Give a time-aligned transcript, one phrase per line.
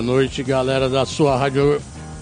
[0.00, 1.78] Boa noite, galera da sua rádio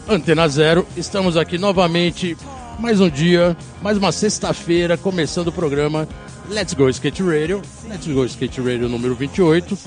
[0.09, 0.85] Antena Zero.
[0.97, 2.37] Estamos aqui novamente,
[2.77, 6.09] mais um dia, mais uma sexta-feira, começando o programa
[6.51, 7.63] Let's Go Skate Radio.
[7.89, 9.79] Let's Go Skate Radio número 28.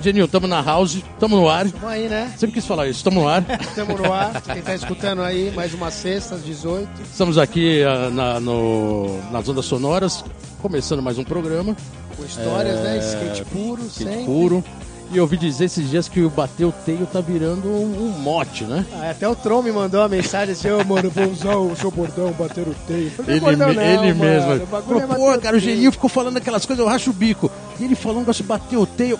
[0.00, 1.70] Geninho, estamos na house, estamos no ar.
[1.70, 2.32] Tamo aí, né?
[2.38, 3.44] Sempre quis falar isso, estamos no ar.
[3.76, 4.40] Tamo no ar.
[4.40, 6.88] Quem tá escutando aí, mais uma sexta, às 18.
[7.02, 10.24] Estamos aqui ah, na, no, nas ondas sonoras,
[10.62, 11.76] começando mais um programa.
[12.16, 12.96] Com histórias, né?
[12.96, 14.24] É, Skate puro, Skate sempre.
[14.24, 14.64] puro.
[15.12, 18.18] E eu ouvi dizer esses dias que o bater o teio tá virando um, um
[18.18, 18.84] mote, né?
[18.92, 21.92] Ah, até o Tron me mandou uma mensagem assim, ô mano, vou usar o seu
[21.92, 23.10] bordão, bater o teio.
[23.12, 24.66] Falei, Ele, bordão me- não, ele mano, mesmo.
[24.66, 25.60] bagulho é Pô, cara, o.
[25.60, 27.48] Geninho ficou falando aquelas coisas, eu racho o bico.
[27.78, 29.16] E ele falou um negócio de bater o teio.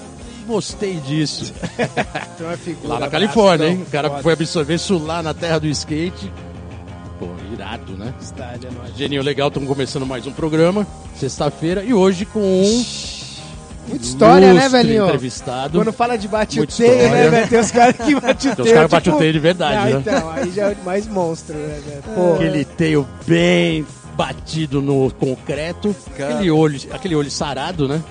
[0.47, 1.53] Gostei disso.
[2.37, 3.83] Então é figura, Lá na Califórnia, hein?
[3.87, 4.23] O cara foda.
[4.23, 6.31] foi absorver isso lá na terra do skate.
[7.19, 8.13] Pô, irado, né?
[8.21, 8.95] Cidade, é nóis.
[8.95, 12.85] Geninho, legal, estamos começando mais um programa, sexta-feira, e hoje com um
[13.89, 15.05] Muita história, né, velhinho?
[15.05, 15.79] entrevistado.
[15.79, 17.49] Quando fala de bate o teio, né, velho?
[17.49, 18.57] Tem os caras que batem o teio.
[18.57, 20.03] Tem os caras que batem tipo- o teio de verdade, Ah, né?
[20.05, 22.03] então, aí já é mais monstro, né, velho?
[22.15, 28.03] Pô, Aquele teio bem batido no concreto, aquele olho, aquele olho sarado, né?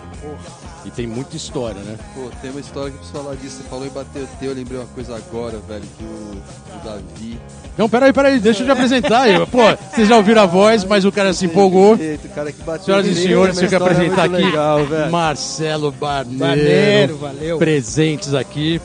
[0.85, 1.97] E tem muita história, né?
[2.13, 3.57] Pô, tem uma história que eu preciso falar disso.
[3.57, 7.39] Você falou em bater o teu, eu lembrei uma coisa agora, velho, do, do Davi.
[7.75, 9.27] Não, peraí, peraí, deixa eu te apresentar.
[9.27, 11.97] Eu, pô, vocês já ouviram a voz, mas o cara se empolgou.
[11.97, 14.35] Eita, o cara que bateu Senhoras o e senhores, uma tenho que história apresentar muito
[14.35, 15.09] aqui Legal.
[15.09, 16.37] Marcelo Barneiro.
[16.39, 17.57] Barneiro, valeu.
[17.57, 18.79] Presentes aqui.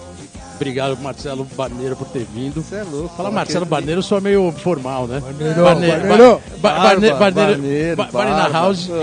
[0.60, 2.62] Obrigado, Marcelo Barneiro, por ter vindo.
[2.62, 3.16] Você é louco.
[3.16, 5.18] Fala Marcelo que- Barneiro, sou meio formal, né?
[5.18, 6.08] Barneiro, Barneiro.
[6.08, 6.42] Barneiro.
[6.58, 6.82] Ba- Ba-
[7.14, 7.96] Barneiro.
[7.96, 8.52] Barneiro.
[8.52, 8.90] House.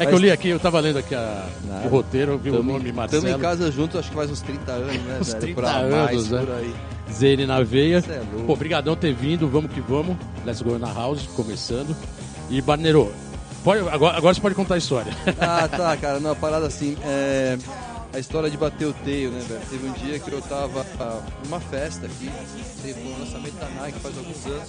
[0.00, 1.44] É que eu li aqui, eu tava lendo aqui a-
[1.84, 3.28] o roteiro, eu vi o nome Marcelo.
[3.28, 5.40] em casa juntos, acho que faz uns 30 anos, né, Uns velho?
[5.40, 6.38] 30 pra anos, né?
[6.46, 6.74] por aí.
[7.12, 7.96] Zene na veia.
[8.08, 8.46] É louco.
[8.46, 10.16] Pô, brigadão ter vindo, vamos que vamos.
[10.46, 11.96] Let's go na house, começando.
[12.48, 13.12] E Barneiro,
[13.64, 15.12] pode, agora, agora você pode contar a história.
[15.40, 17.58] Ah, tá, cara, não, parada assim, é...
[18.12, 19.60] A história de bater o teio, né, velho?
[19.68, 22.30] Teve um dia que eu tava ah, numa festa aqui,
[22.82, 24.68] teve um lançamento da Nike faz alguns anos,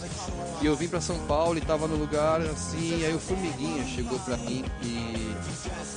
[0.62, 4.20] e eu vim pra São Paulo e tava no lugar assim, aí o Formiguinha chegou
[4.20, 5.36] pra mim e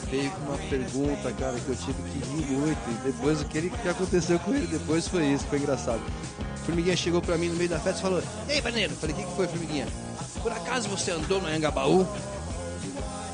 [0.09, 3.59] veio com uma pergunta, cara, que eu tive que rir muito, e depois o que,
[3.59, 6.01] ele, que aconteceu com ele depois foi isso, foi engraçado.
[6.63, 9.19] O Formiguinha chegou pra mim no meio da festa e falou, Ei, Barneiro, falei, o
[9.19, 9.89] que, que foi, Formiguinha?
[10.41, 12.07] Por acaso você andou no Anhangabaú?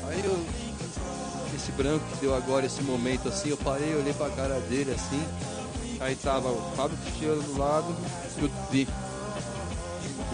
[0.07, 0.68] Aí eu
[1.71, 5.23] branco que deu agora esse momento assim, eu parei, olhei pra cara dele assim,
[5.99, 7.95] aí tava o Fábio Cristiano do lado
[8.37, 8.87] e o Vi.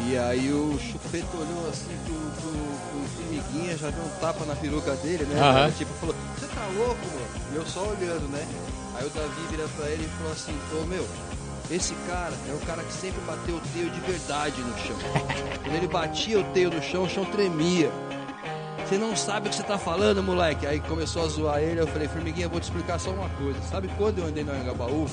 [0.08, 4.56] E aí o Chupeta olhou assim pro, pro, pro Formiguinha, já deu um tapa na
[4.56, 5.54] peruca dele, né?
[5.54, 5.74] Velho?
[5.74, 7.28] Tipo, falou, você tá louco, mano?
[7.54, 8.46] E eu só olhando, né?
[8.96, 11.06] Aí o Davi vira pra ele e falou assim, ô meu,
[11.72, 14.98] esse cara é o cara que sempre bateu o teio de verdade no chão.
[15.64, 17.92] Quando ele batia o teio no chão, o chão tremia.
[18.88, 20.68] Você não sabe o que você tá falando, moleque.
[20.68, 23.60] Aí começou a zoar ele, eu falei, Formiguinha, vou te explicar só uma coisa.
[23.70, 25.08] Sabe quando eu andei no Anhangabaú?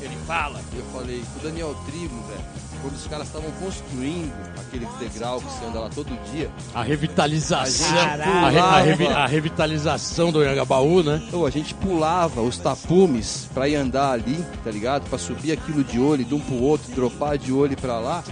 [0.00, 0.60] Ele fala.
[0.74, 2.40] Eu falei, o Daniel Tribo, velho.
[2.80, 6.48] Quando os caras estavam construindo aquele degrau que você anda lá todo dia.
[6.74, 7.98] A revitalização.
[8.46, 11.22] A re- a revi- a revitalização do Yangabaú, né?
[11.28, 15.06] Então, a gente pulava os tapumes pra ir andar ali, tá ligado?
[15.10, 18.24] Pra subir aquilo de olho de um pro outro, dropar de olho pra lá.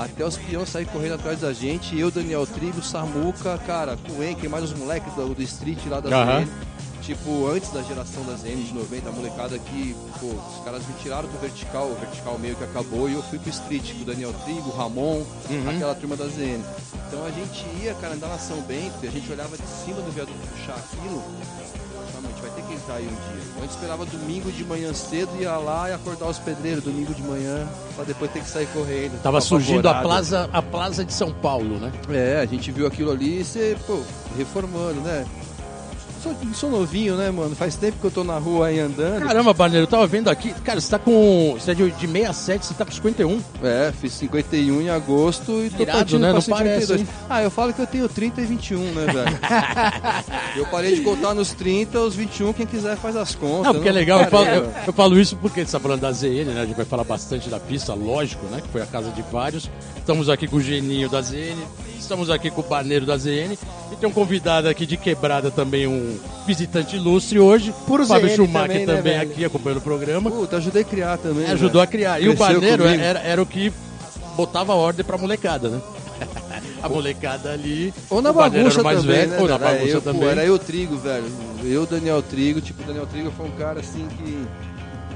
[0.00, 1.98] Até os peões saírem correndo atrás da gente.
[1.98, 6.08] Eu, Daniel Tribo, Samuca, cara, Cuenca e mais os moleques do, do street lá da
[6.08, 6.40] Aham.
[6.40, 6.48] ZN.
[7.02, 10.94] Tipo, antes da geração da ZN de 90, a molecada que, pô, os caras me
[11.02, 14.04] tiraram do vertical, o vertical meio que acabou, e eu fui pro street com o
[14.06, 15.22] Daniel Trigo, o Ramon,
[15.68, 16.62] aquela turma da ZN.
[17.08, 20.00] Então a gente ia, cara, andar na São Bento, e a gente olhava de cima
[20.00, 21.22] do viaduto puxar aquilo,
[22.40, 23.42] vai ter que entrar aí um dia.
[23.56, 27.22] A gente esperava domingo de manhã cedo, ia lá e acordar os pedreiros domingo de
[27.22, 29.20] manhã, pra depois ter que sair correndo.
[29.22, 31.92] Tava surgindo a plaza, a plaza de São Paulo, né?
[32.10, 34.00] É, a gente viu aquilo ali e você, pô,
[34.36, 35.26] reformando, né?
[36.22, 37.56] Sou, sou novinho, né, mano?
[37.56, 39.22] Faz tempo que eu tô na rua aí andando.
[39.22, 40.52] Caramba, Barneiro, eu tava vendo aqui.
[40.62, 41.56] Cara, você tá com.
[41.58, 43.42] Você é de, de 67, você tá com 51.
[43.62, 46.32] É, fiz 51 em agosto e tô Irado, partindo né?
[46.32, 46.86] Não 52.
[46.86, 47.08] parece, hein?
[47.28, 49.38] Ah, eu falo que eu tenho 30 e 21, né, velho?
[50.56, 53.64] eu parei de contar nos 30, os 21, quem quiser faz as contas.
[53.64, 56.12] Não, porque é legal, eu falo, eu, eu falo isso porque você tá falando da
[56.12, 56.60] ZN, né?
[56.60, 58.60] A gente vai falar bastante da pista, lógico, né?
[58.60, 59.70] Que foi a casa de vários.
[59.96, 61.56] Estamos aqui com o Geninho da ZN,
[62.10, 63.56] Estamos aqui com o Baneiro da ZN
[63.92, 67.72] e tem um convidado aqui de quebrada também, um visitante ilustre hoje.
[67.86, 69.30] Puro Fábio ZN Schumacher também, também, né, velho?
[69.30, 70.28] aqui acompanhando o programa.
[70.28, 71.44] Puta, ajudei a criar também.
[71.44, 72.18] É, ajudou a criar.
[72.18, 73.00] E o Cresceu Baneiro comigo.
[73.00, 73.72] era, era o que
[74.36, 75.80] botava ordem pra molecada, né?
[76.82, 77.94] A molecada ali.
[78.08, 79.38] Ou na bagunça mais também, velho, né?
[79.38, 80.22] ou na bagunça eu, também.
[80.22, 81.30] Pô, era eu Trigo, velho.
[81.62, 82.60] Eu, Daniel Trigo.
[82.60, 84.44] Tipo, o Daniel Trigo foi um cara assim que...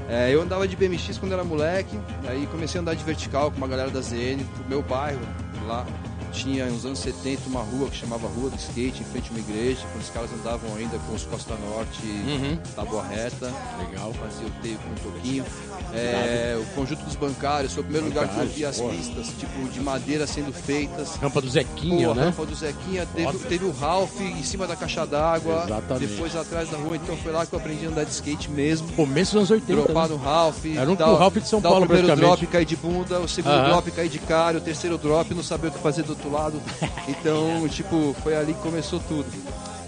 [0.07, 3.57] é, eu andava de BMX quando era moleque, aí comecei a andar de vertical com
[3.57, 5.19] uma galera da ZN, pro meu bairro,
[5.67, 5.85] lá.
[6.35, 9.39] Tinha nos anos 70 uma rua que chamava Rua do Skate, em frente a uma
[9.39, 12.57] igreja, quando os caras andavam ainda com os Costa Norte, Uhum.
[12.75, 14.13] tábua reta, Legal.
[14.13, 15.45] fazia o teio com um toquinho.
[15.93, 19.27] É, o conjunto dos bancários foi o primeiro lugar que eu vi as Bancários, pistas,
[19.39, 21.15] tipo, de madeira sendo feitas.
[21.15, 22.23] Rampa do Zequinha, Pô, a né?
[22.25, 26.07] rampa do Zequinha, teve, teve o Ralph em cima da caixa d'água, Exatamente.
[26.07, 28.91] depois atrás da rua, então foi lá que eu aprendi a andar de skate mesmo.
[28.93, 29.83] Começo dos anos 80.
[29.83, 30.15] Dropar né?
[30.15, 32.75] no Ralph, Era um- dar, o Ralph de São Paulo, o primeiro drop, cair de
[32.75, 36.03] bunda, o segundo drop, cair de cara, o terceiro drop, não saber o que fazer
[36.03, 36.61] do outro lado.
[37.07, 39.25] Então, tipo, foi ali que começou tudo.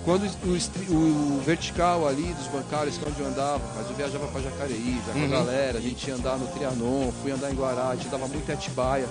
[0.05, 4.25] Quando o, o vertical ali dos bancários, que é onde eu andava, mas eu viajava
[4.27, 5.25] pra Jacareí, já com Uhum.
[5.25, 8.25] a galera, a gente ia andar no Trianon, fui andar em Guará, a gente dava
[8.27, 9.05] muito em Atibaia,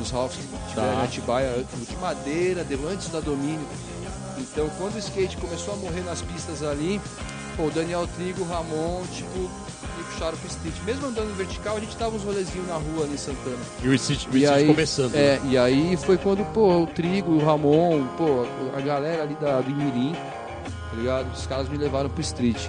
[0.00, 1.00] os Ralphs que tiveram Tá.
[1.00, 3.66] em Atibaia, de madeira, de, antes da domínio.
[4.38, 7.00] Então, quando o skate começou a morrer nas pistas ali,
[7.56, 10.74] pô, o Daniel Trigo, o Ramon, tipo, me puxaram pro street.
[10.84, 13.56] Mesmo andando vertical, a gente dava uns rolezinhos na rua ali em Santana.
[13.82, 15.12] E o Street, o E Street aí, começando.
[15.12, 15.18] né?
[15.20, 19.60] É, e aí foi quando, pô, o Trigo, o Ramon, pô, a galera ali da,
[19.60, 20.12] do Mirim,
[20.90, 21.32] tá ligado?
[21.32, 22.68] Os caras me levaram pro street.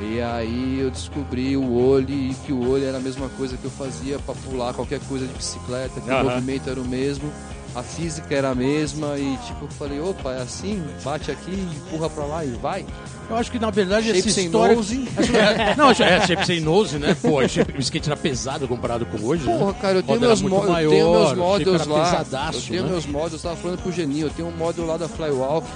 [0.00, 3.64] E aí eu descobri o olho e que o olho era a mesma coisa que
[3.64, 6.22] eu fazia pra pular qualquer coisa de bicicleta, que Aham.
[6.22, 7.30] o movimento era o mesmo,
[7.74, 10.82] a física era a mesma e tipo, eu falei, opa, é assim?
[11.02, 12.84] Bate aqui, empurra pra lá e vai.
[13.30, 14.74] Eu acho que na verdade Shape essa história.
[14.74, 15.08] nose.
[15.34, 17.16] É, não, é shape sem nose, né?
[17.20, 19.46] Pô, shape- o skate era pesado comparado com hoje.
[19.46, 19.56] né?
[19.58, 22.24] Porra, cara, eu tenho meus, mo muito eu tenho meus models lá.
[22.52, 22.90] eu tenho né?
[22.90, 25.66] meus models, eu tava falando pro Geninho, eu tenho um model lá da Flywalk,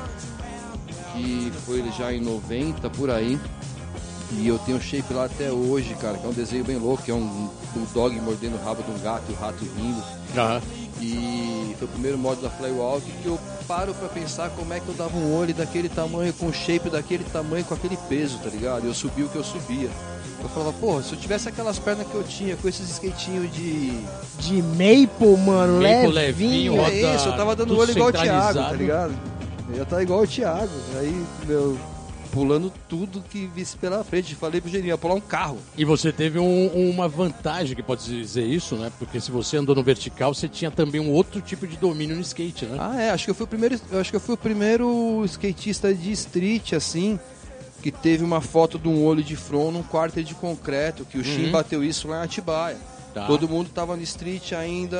[1.15, 3.39] que foi já em 90 por aí.
[4.33, 7.03] E eu tenho o shape lá até hoje, cara, que é um desenho bem louco,
[7.03, 10.03] que é um bulldog mordendo o rabo de um gato e o rato rindo.
[10.37, 10.61] Aham.
[11.01, 13.39] E foi o primeiro modo da Flywalk que eu
[13.69, 17.25] paro pra pensar como é que eu dava um olho daquele tamanho, com shape daquele
[17.25, 18.87] tamanho, com aquele peso, tá ligado?
[18.87, 19.91] Eu subi o que eu subia.
[20.43, 23.91] Eu falava, porra, se eu tivesse aquelas pernas que eu tinha, com esses skatinhos de.
[24.39, 26.77] De Maple, mano, Maple levinho.
[26.77, 29.15] levinho, É isso, eu tava dando olho igual o Thiago, tá ligado?
[29.69, 30.71] Eu ia estar igual o Thiago.
[30.99, 31.77] Aí, meu,
[32.37, 34.35] pulando tudo que visse pela frente.
[34.35, 35.59] Falei pro Geninho, ia pular um carro.
[35.77, 38.93] E você teve um- uma vantagem, que pode dizer isso, né?
[38.99, 42.21] Porque se você andou no vertical, você tinha também um outro tipo de domínio no
[42.23, 42.77] skate, né?
[42.79, 45.95] Ah, é, acho que eu fui o primeiro, acho que eu fui o primeiro skatista
[45.95, 47.19] de street assim
[47.83, 51.25] que teve uma foto de um olho de front num quarto de concreto, que o
[51.25, 52.77] Shin bateu isso lá em Atibaia.
[53.15, 53.27] Tá.
[53.27, 54.99] Todo mundo tava no street ainda,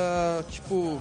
[0.49, 0.99] tipo,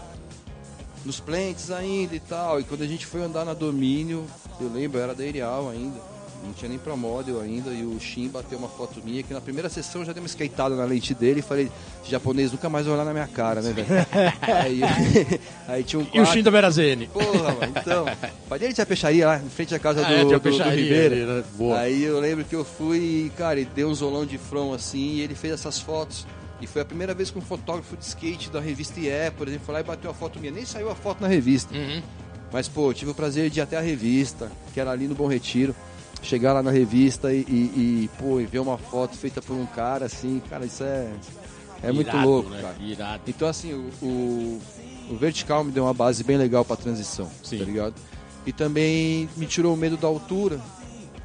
[1.05, 2.61] nos plants ainda e tal.
[2.61, 4.25] E quando a gente foi andar na domínio,
[4.61, 6.16] eu lembro, eu era da Erial ainda.
[6.47, 9.41] Não tinha nem pra model ainda, e o Shin bateu uma foto minha, que na
[9.41, 11.71] primeira sessão eu já dei uma skateada na lente dele e falei,
[12.03, 13.87] "Esse japonês nunca mais vai olhar na minha cara, né, velho?
[14.43, 14.81] aí,
[15.69, 16.27] aí tinha um E o.
[16.27, 17.09] Shin da Verazene.
[17.09, 18.07] Porra, mano, então.
[18.49, 21.15] Pai dele tinha peixaria lá, em frente à casa Ah, do, é, do- do Ribeiro.
[21.15, 21.45] ali, né?
[21.57, 21.79] Boa.
[21.81, 25.15] Aí eu lembro que eu fui e, cara, ele deu um zolão de front assim
[25.17, 26.27] e ele fez essas fotos.
[26.61, 29.67] E foi a primeira vez que um fotógrafo de skate da revista IE, por exemplo,
[29.67, 30.51] foi lá e bateu a foto minha.
[30.53, 31.75] Nem saiu a foto na revista.
[31.75, 32.01] Uhum.
[32.51, 35.27] Mas, pô, tive o prazer de ir até a revista, que era ali no Bom
[35.27, 35.75] Retiro.
[36.27, 37.53] Chegar lá na revista e, e,
[38.05, 41.09] e, pô, e ver uma foto feita por um cara assim, cara, isso é,
[41.85, 42.61] é muito Irado, louco, né?
[42.61, 42.75] cara.
[42.81, 43.23] Irado.
[43.29, 44.61] Então, assim, o, o,
[45.11, 47.59] o vertical me deu uma base bem legal pra transição, Sim.
[47.59, 47.95] tá ligado?
[48.45, 50.61] E também me tirou o medo da altura.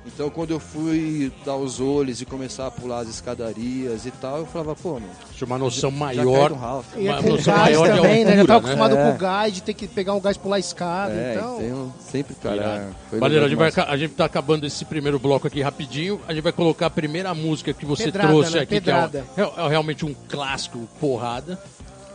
[0.04, 4.40] Então, quando eu fui dar os olhos e começar a pular as escadarias e tal,
[4.40, 6.50] eu falava, pô, meu, Tinha uma noção já maior.
[6.50, 6.86] no Ralph.
[6.98, 8.32] E é Uma com noção maior de também, né?
[8.36, 8.74] Já altura, tava né?
[8.74, 9.04] acostumado É.
[9.12, 11.58] com o gás, de ter que pegar um gás e pular a escada, É, então...
[11.60, 12.90] um- sempre, cara.
[13.12, 16.20] Foi Valera, a gente, vai, a gente tá acabando esse primeiro bloco aqui rapidinho.
[16.28, 18.60] A gente vai colocar a primeira música que você Pedrada, trouxe né?
[18.62, 19.26] aqui, que é, Pedrada.
[19.38, 21.60] o- é- é realmente um clássico porrada.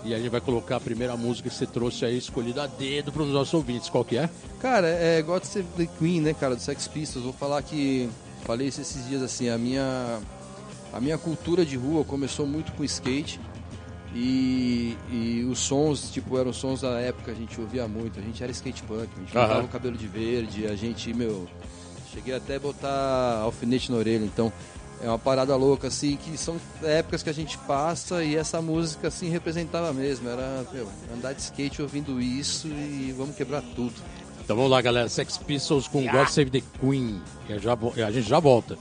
[0.06, 3.10] E a gente vai colocar a primeira música que você trouxe aí, escolhida a dedo
[3.10, 3.88] para os nossos ouvintes.
[3.88, 4.30] Qual que é?
[4.60, 7.24] Cara, é God Save the Queen, né, cara, do Sex Pistols.
[7.24, 8.08] Vou falar que
[8.44, 10.20] falei isso esses dias assim, a minha
[10.92, 13.40] a minha cultura de rua começou muito com skate.
[14.14, 18.18] E, e os sons, tipo, eram sons da época, a gente ouvia muito.
[18.18, 21.46] A gente era skate punk, a gente botava o cabelo de verde, a gente, meu,
[22.14, 24.50] cheguei até a botar alfinete na orelha, então
[25.02, 29.08] é uma parada louca, assim, que são épocas que a gente passa e essa música,
[29.08, 30.28] assim, representava mesmo.
[30.28, 33.94] Era, meu, andar de skate ouvindo isso e vamos quebrar tudo.
[34.44, 35.08] Então vamos lá, galera.
[35.08, 37.20] Sex Pistols com God Save the Queen.
[37.78, 38.78] Vo- a gente já volta.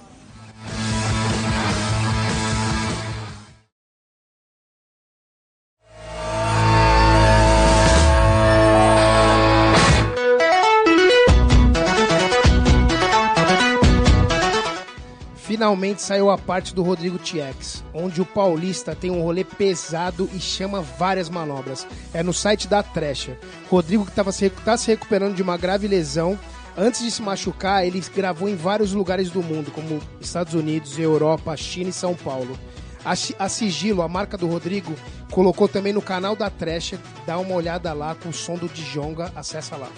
[15.66, 20.40] Finalmente saiu a parte do Rodrigo TX, onde o paulista tem um rolê pesado e
[20.40, 21.88] chama várias manobras.
[22.14, 23.36] É no site da Trecha.
[23.68, 26.38] Rodrigo que tava se, tá se recuperando de uma grave lesão.
[26.78, 31.58] Antes de se machucar, ele gravou em vários lugares do mundo, como Estados Unidos, Europa,
[31.58, 32.56] China e São Paulo.
[33.04, 34.94] A, a Sigilo, a marca do Rodrigo,
[35.32, 37.00] colocou também no canal da Trecha.
[37.26, 39.90] Dá uma olhada lá com o som do Djonga, acessa lá.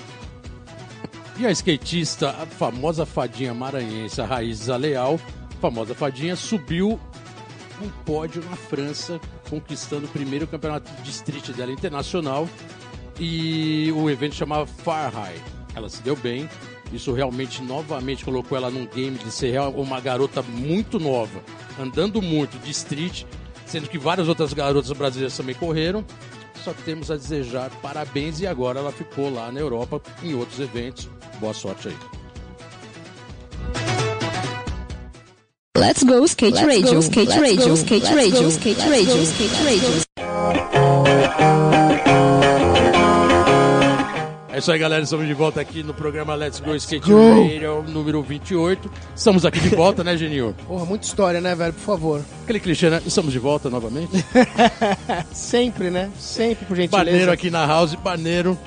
[1.38, 5.20] E a skatista, a famosa fadinha maranhense, a Raíza Leal,
[5.58, 7.00] famosa fadinha, subiu
[7.82, 12.48] um pódio na França, conquistando o primeiro campeonato de street dela internacional.
[13.20, 15.42] E o evento chamava Far High.
[15.76, 16.50] Ela se deu bem.
[16.92, 21.42] Isso realmente novamente colocou ela num game de ser uma garota muito nova,
[21.80, 23.26] andando muito de street,
[23.66, 26.06] sendo que várias outras garotas brasileiras também correram.
[26.64, 31.10] Só temos a desejar parabéns e agora ela ficou lá na Europa em outros eventos.
[31.40, 32.17] Boa sorte aí.
[35.78, 41.08] Let's go skate radio, skate radio, skate radio, skate radio, skate radio.
[44.50, 45.04] É isso aí, galera.
[45.04, 47.44] Estamos de volta aqui no programa Let's Go Skate go.
[47.44, 48.90] Radio número 28.
[49.16, 50.56] Estamos aqui de volta, né, Geninho?
[50.68, 51.74] Porra, muita história, né, velho?
[51.74, 52.22] Por favor.
[52.44, 53.00] Aquele clichê, né?
[53.06, 54.12] Estamos de volta novamente.
[55.32, 56.10] Sempre, né?
[56.20, 57.06] Sempre, por gentileza.
[57.06, 58.58] Baneiro aqui na house, Baneiro,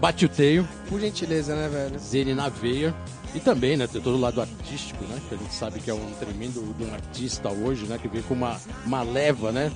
[0.00, 1.98] bate o teio, Por gentileza, né, velho?
[1.98, 2.94] Zene na veia.
[3.34, 5.20] E também, né, tem todo o lado artístico, né?
[5.28, 7.98] Que a gente sabe que é um tremendo de um artista hoje, né?
[8.00, 9.72] Que veio com uma, uma leva, né?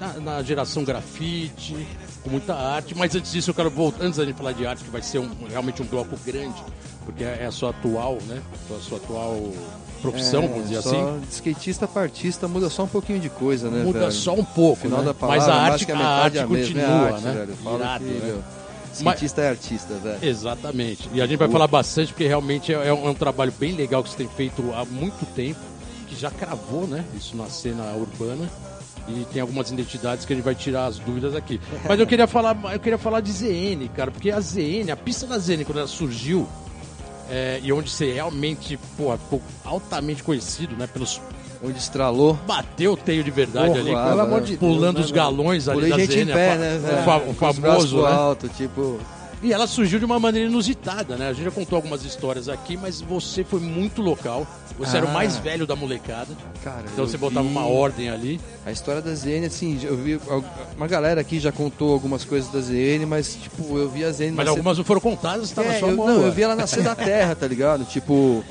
[0.00, 1.86] Na, na geração grafite,
[2.24, 2.94] com muita arte.
[2.96, 5.18] Mas antes disso, eu quero voltar, antes da gente falar de arte, que vai ser
[5.20, 6.60] um- realmente um bloco grande,
[7.04, 8.42] porque é a sua atual, né?
[8.76, 9.52] A sua atual
[10.00, 11.20] profissão, vamos dizer É, assim.
[11.20, 14.10] de skatista pra artista muda só um pouquinho de coisa, né, Muda velho?
[14.12, 15.04] só um pouco, Final né?
[15.04, 17.32] da palavra, Mas a arte, a arte é é continua, arte, né?
[17.32, 17.76] velho.
[17.76, 18.20] Irado, que, né?
[18.26, 18.42] meu,
[18.92, 20.18] skatista é artista, velho.
[20.22, 21.08] Exatamente.
[21.12, 23.72] E a gente vai falar bastante porque realmente é, é um, é um trabalho bem
[23.72, 25.60] legal que você tem feito há muito tempo,
[26.08, 27.04] que já cravou, né?
[27.14, 28.48] Isso na cena urbana.
[29.08, 31.60] E tem algumas identidades que a gente vai tirar as dúvidas aqui.
[31.88, 35.26] Mas eu queria falar, eu queria falar de ZN, cara, porque a ZN, a pista
[35.26, 36.48] da ZN, quando ela surgiu,
[37.28, 40.86] é, e onde você realmente, pô, ficou altamente conhecido, né?
[40.86, 41.20] Pelos.
[41.62, 42.34] Onde estralou.
[42.46, 44.58] Bateu o teio de verdade Porra, ali, ah, Pelo amor de Deus.
[44.58, 46.22] pulando né, os galões ali da gente ZN.
[46.22, 48.10] em pé, né, o, fa- o famoso, né?
[48.12, 48.98] alto, tipo...
[49.44, 51.28] E ela surgiu de uma maneira inusitada, né?
[51.28, 54.46] A gente já contou algumas histórias aqui, mas você foi muito local.
[54.78, 55.12] Você era o Ah.
[55.14, 56.28] mais velho da molecada.
[56.62, 58.40] Cara, Então você botava vi uma ordem ali.
[58.64, 60.20] A história da ZN, assim, eu vi...
[60.76, 64.26] Uma galera aqui já contou algumas coisas da ZN, mas, tipo, eu vi a ZN...
[64.28, 66.84] Mas nascer- algumas não foram contadas, na É, sua eu, não, eu vi ela nascer
[66.84, 67.84] da terra, tá ligado?
[67.84, 68.44] Tipo.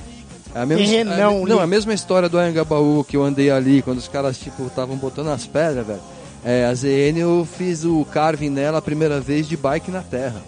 [0.53, 3.97] A mesma, a, não, li- a mesma história do Anhangabaú que eu andei ali, quando
[3.99, 6.01] os caras, tipo, estavam botando as pedras, velho.
[6.43, 10.41] É, a ZN eu fiz o carving nela a primeira vez de bike na terra.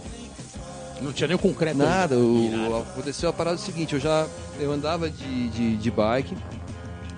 [1.01, 1.77] Não tinha nem o concreto.
[1.77, 4.25] Nada, o, aconteceu a parada seguinte, eu já
[4.59, 6.35] eu andava de, de, de bike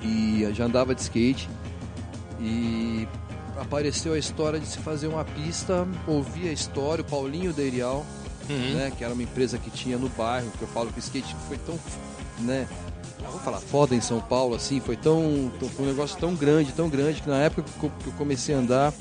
[0.03, 1.49] e já andava de skate
[2.39, 3.07] e
[3.59, 8.05] apareceu a história de se fazer uma pista, ouvi a história, o Paulinho Deirial,
[8.47, 8.73] Uhum.
[8.75, 11.35] né, que era uma empresa que tinha no bairro, que eu falo que o skate
[11.47, 11.79] foi tão,
[12.39, 12.67] né,
[13.31, 16.89] vou falar foda em São Paulo, assim, foi tão, foi um negócio tão grande, tão
[16.89, 18.93] grande, que na época que eu- comecei a andar,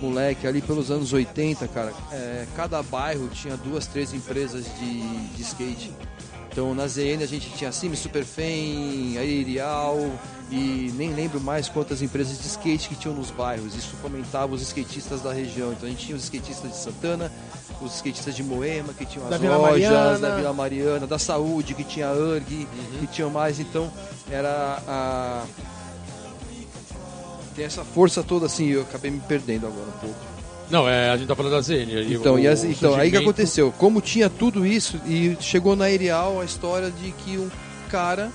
[0.00, 5.00] moleque, ali pelos anos 80, cara, é, cada bairro tinha duas, três empresas de,
[5.36, 5.92] de skate.
[6.50, 9.96] Então na ZN a gente tinha Cime, Superfem, a Irial
[10.50, 13.74] e nem lembro mais quantas empresas de skate que tinham nos bairros.
[13.74, 15.72] Isso fomentava os skatistas da região.
[15.72, 17.30] Então a gente tinha os skatistas de Santana,
[17.80, 20.18] os skatistas de Moema, que tinham as Da Vila lojas, Mariana.
[20.18, 22.66] da Vila Mariana, da Saúde, que tinha a URG,
[23.00, 23.60] que tinham mais.
[23.60, 23.90] Então
[24.30, 25.44] era a.
[27.54, 30.16] Tem essa força toda assim, eu acabei me perdendo agora um pouco.
[30.70, 32.12] Não, é, a gente tá falando da ZN.
[32.14, 33.72] Então, o- e as- o então aí que surgimento- aconteceu?
[33.76, 37.50] Como tinha tudo isso, e chegou na Erial a história de que um
[37.88, 38.30] cara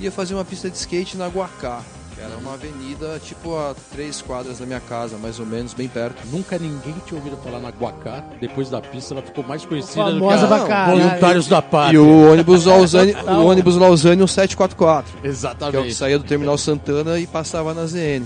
[0.00, 1.80] ia fazer uma pista de skate na Guacá.
[2.14, 5.88] que Era uma avenida, tipo, a três quadras da minha casa, mais ou menos, bem
[5.88, 6.16] perto.
[6.30, 8.24] Nunca ninguém tinha ouvido falar na Guacá.
[8.40, 10.98] Depois da pista, ela ficou mais conhecida do que a caralho.
[10.98, 12.02] Voluntários da E Pátria.
[12.02, 15.12] o ônibus Lausanne, o ônibus Lausanne 1744.
[15.12, 15.94] que é o que Exatamente.
[15.94, 18.24] saía do Terminal Santana e passava na ZN.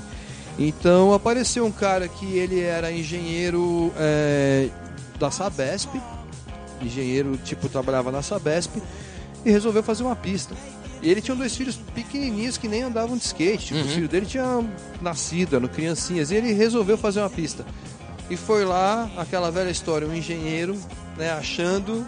[0.58, 4.68] Então apareceu um cara que ele era engenheiro é,
[5.18, 5.90] da Sabesp,
[6.80, 8.82] engenheiro tipo trabalhava na Sabesp
[9.44, 10.54] e resolveu fazer uma pista.
[11.02, 14.26] E ele tinha dois filhos pequenininhos que nem andavam de skate, tipo, o filho dele
[14.26, 14.64] tinha
[15.00, 17.64] nascido, eram criancinhas, e ele resolveu fazer uma pista.
[18.30, 20.76] E foi lá, aquela velha história, um engenheiro,
[21.16, 22.04] né, achando,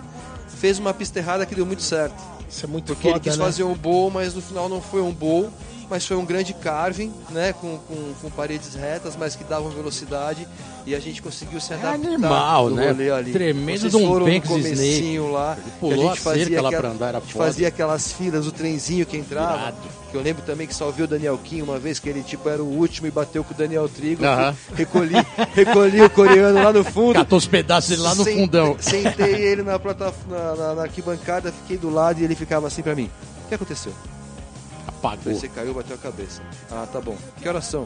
[0.59, 2.17] fez uma pista errada que deu muito certo.
[2.49, 3.45] Isso é muito Porque ele foda, quis né?
[3.45, 5.51] fazer um bowl, mas no final não foi um bowl.
[5.91, 7.53] Mas foi um grande carving, né?
[7.53, 10.47] Com, com, com paredes retas, mas que davam velocidade
[10.87, 11.95] e a gente conseguiu se adaptar.
[11.95, 13.11] animal, no né?
[13.11, 13.33] ali.
[13.33, 15.57] Tremendo de um Banks comecinho lá.
[15.61, 17.45] Ele pulou a cerca lá pra andar, era a gente foda.
[17.45, 19.59] fazia aquelas filas, o trenzinho que entrava.
[19.59, 19.77] Irado.
[20.11, 22.49] Que eu lembro também que só viu o Daniel Kim uma vez, que ele tipo
[22.49, 24.25] era o último e bateu com o Daniel Trigo.
[24.25, 24.57] Aham.
[24.75, 25.15] Recolhi,
[25.55, 27.15] recolhi o coreano lá no fundo.
[27.15, 28.77] Catou os pedaços dele lá no fundão.
[28.81, 32.83] Sentei ele na, plata, na, na, na arquibancada, fiquei do lado e ele ficava assim
[32.83, 33.11] pra mim.
[33.45, 33.93] O que aconteceu?
[34.89, 35.35] Apagou.
[35.35, 36.43] Você caiu, bateu a cabeça.
[36.71, 37.17] Ah, tá bom.
[37.41, 37.85] Que horas são?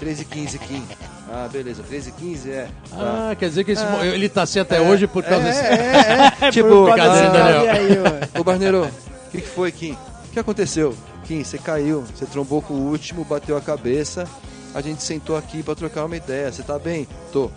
[0.00, 0.82] 13 h 15 Kim.
[1.28, 1.82] Ah, beleza.
[1.82, 2.68] 13 h 15 é.
[2.90, 3.30] Tá.
[3.30, 4.06] Ah, quer dizer que esse Ah.
[4.06, 5.64] ele tá assim até hoje por causa é, desse.
[5.64, 6.50] é, é.
[6.52, 7.98] tipo, brincadeira, ah, aí?
[8.40, 9.92] Ô Barneiro, o que, que foi, Kim?
[9.92, 10.94] O que aconteceu?
[11.24, 14.26] Kim, você caiu, você trombou com o último, bateu a cabeça,
[14.74, 16.52] a gente sentou aqui pra trocar uma ideia.
[16.52, 17.06] Você tá bem?
[17.32, 17.50] Tô.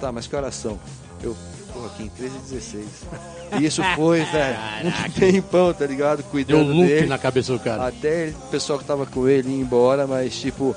[0.00, 0.78] Tá, mas que horas são?
[1.22, 1.36] Eu,
[1.80, 2.86] porra, Kim, 13 e 16.
[3.60, 6.18] E isso foi, velho, um tempão, tá ligado?
[6.18, 7.06] Deu Cuidando loop dele.
[7.06, 7.86] na cabeça do cara.
[7.86, 10.74] Até ele- o pessoal que tava com ele ir embora, mas tipo.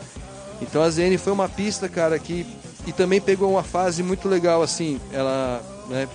[0.61, 2.45] Então a ZN foi uma pista, cara, que.
[2.85, 4.99] E também pegou uma fase muito legal, assim.
[5.11, 6.07] Ela né,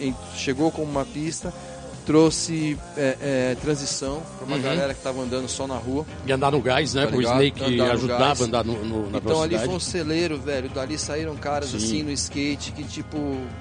[0.00, 1.52] em- chegou como uma pista,
[2.04, 4.62] trouxe é, é, transição pra uma Uhum.
[4.62, 6.04] galera que tava andando só na rua.
[6.26, 7.06] E andar no gás, né?
[7.06, 7.42] Tá ligado?
[7.42, 10.68] Snake Andar ajudava a andar no, no- na então ali foi um celeiro, velho.
[10.68, 11.76] Dali saíram caras Sim.
[11.76, 13.18] assim no skate que, tipo,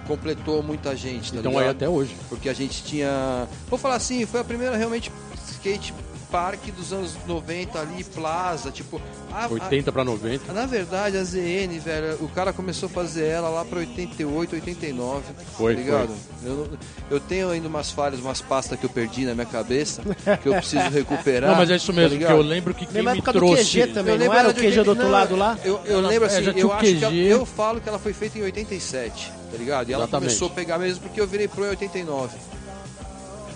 [0.07, 1.63] completou muita gente, tá Então ligado?
[1.65, 2.15] aí até hoje.
[2.29, 3.47] Porque a gente tinha.
[3.69, 5.11] Vou falar assim, foi a primeira realmente
[5.51, 5.93] skate
[6.33, 8.99] park dos anos 90 ali, Plaza, tipo.
[9.31, 10.51] a- a- 80 pra 90.
[10.51, 15.23] na verdade, a ZN, velho, o cara começou a fazer ela lá pra 88, 89.
[15.55, 16.09] Foi, tá ligado?
[16.43, 16.67] Eu, não-
[17.11, 20.01] eu tenho ainda umas falhas, umas pastas que eu perdi na minha cabeça,
[20.41, 21.51] que eu preciso recuperar.
[21.51, 22.31] Não, mas é isso tá mesmo, ligado?
[22.31, 23.63] eu lembro que quem me época do trouxe...
[23.81, 25.57] QG também, Eu não lembro era o QG do outro não, lado lá?
[25.63, 28.11] Eu, eu Ela- lembro é, assim, eu acho que ela- eu falo que ela foi
[28.13, 29.87] feita em 87, tá ligado?
[29.89, 30.29] E ela Exatamente.
[30.29, 32.35] começou a pegar mesmo porque eu virei pro em 89.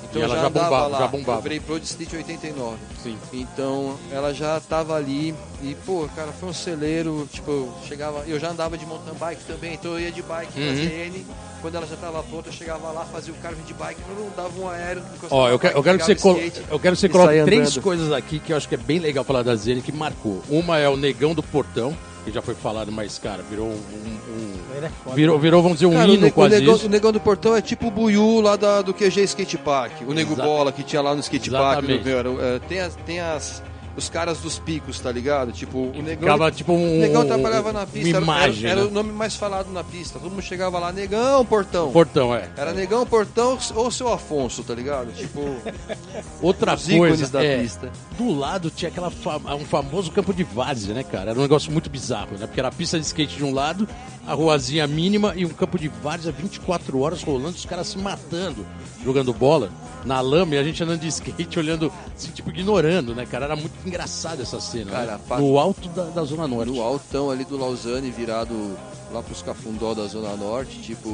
[0.09, 1.37] Então E eu ela já, já bombava, lá, já bombava.
[1.39, 2.77] eu virei pro de Street em 89.
[3.03, 3.17] Sim.
[3.33, 8.39] Então ela já tava ali e, pô, cara, foi um celeiro, tipo, eu chegava, eu
[8.39, 10.75] já andava de mountain bike também, então eu ia de bike Uhum.
[10.75, 11.25] ZN,
[11.61, 14.29] quando ela já tava pronta, eu chegava lá, fazia o carving de bike, eu não
[14.35, 16.39] dava um aéreo, Ó, na eu quero, eu bike, quero que você colo...
[16.69, 19.23] eu quero que você coloque três coisas aqui que eu acho que é bem legal
[19.23, 20.41] falar da Zene que marcou.
[20.49, 21.97] Uma é o Negão do Portão,
[22.27, 23.71] que já foi falado, mas, cara, virou um.
[23.71, 25.15] um- Ele é um- foda.
[25.15, 26.85] virou, virou, vamos dizer, um Cara, o, hino o quase negão, isso.
[26.85, 29.93] o negão do portão é tipo o Buiú lá da, do QG Skate Park.
[30.05, 31.83] O Nego Exa- Bola que tinha lá no skate park.
[31.85, 33.63] Meu, era, é, tem as, tem as,
[33.97, 35.51] os caras dos picos, tá ligado?
[35.51, 36.19] Tipo, o negão.
[36.29, 36.97] Ficava tipo um.
[36.97, 38.69] o negão trabalhava na pista, era- imagem.
[38.69, 38.87] era, era né?
[38.87, 40.19] o nome mais falado na pista.
[40.19, 41.91] Todo mundo chegava lá, negão, portão.
[41.91, 42.47] Portão, é.
[42.55, 45.11] Era negão, portão ou seu Afonso, tá ligado?
[45.13, 45.41] Tipo,
[46.41, 47.91] Outra os coisa, da é, pista.
[48.17, 51.31] do lado tinha aquela fa- um famoso campo de várzea, né, cara?
[51.31, 52.45] Era um negócio muito bizarro, né?
[52.45, 53.87] Porque era a pista de skate de um lado,
[54.27, 58.67] a ruazinha mínima e um campo de várzea 24 horas rolando, os caras se matando,
[59.01, 59.71] jogando bola
[60.05, 63.45] na lama e a gente andando de skate, olhando, assim, tipo, ignorando, né, cara?
[63.45, 65.37] Era muito engraçado essa cena, Cara, né?
[65.37, 66.71] No alto da, da Zona Norte.
[66.71, 68.77] No altão ali do Lausanne, virado
[69.13, 71.09] lá pros Cafundó da Zona Norte, tipo,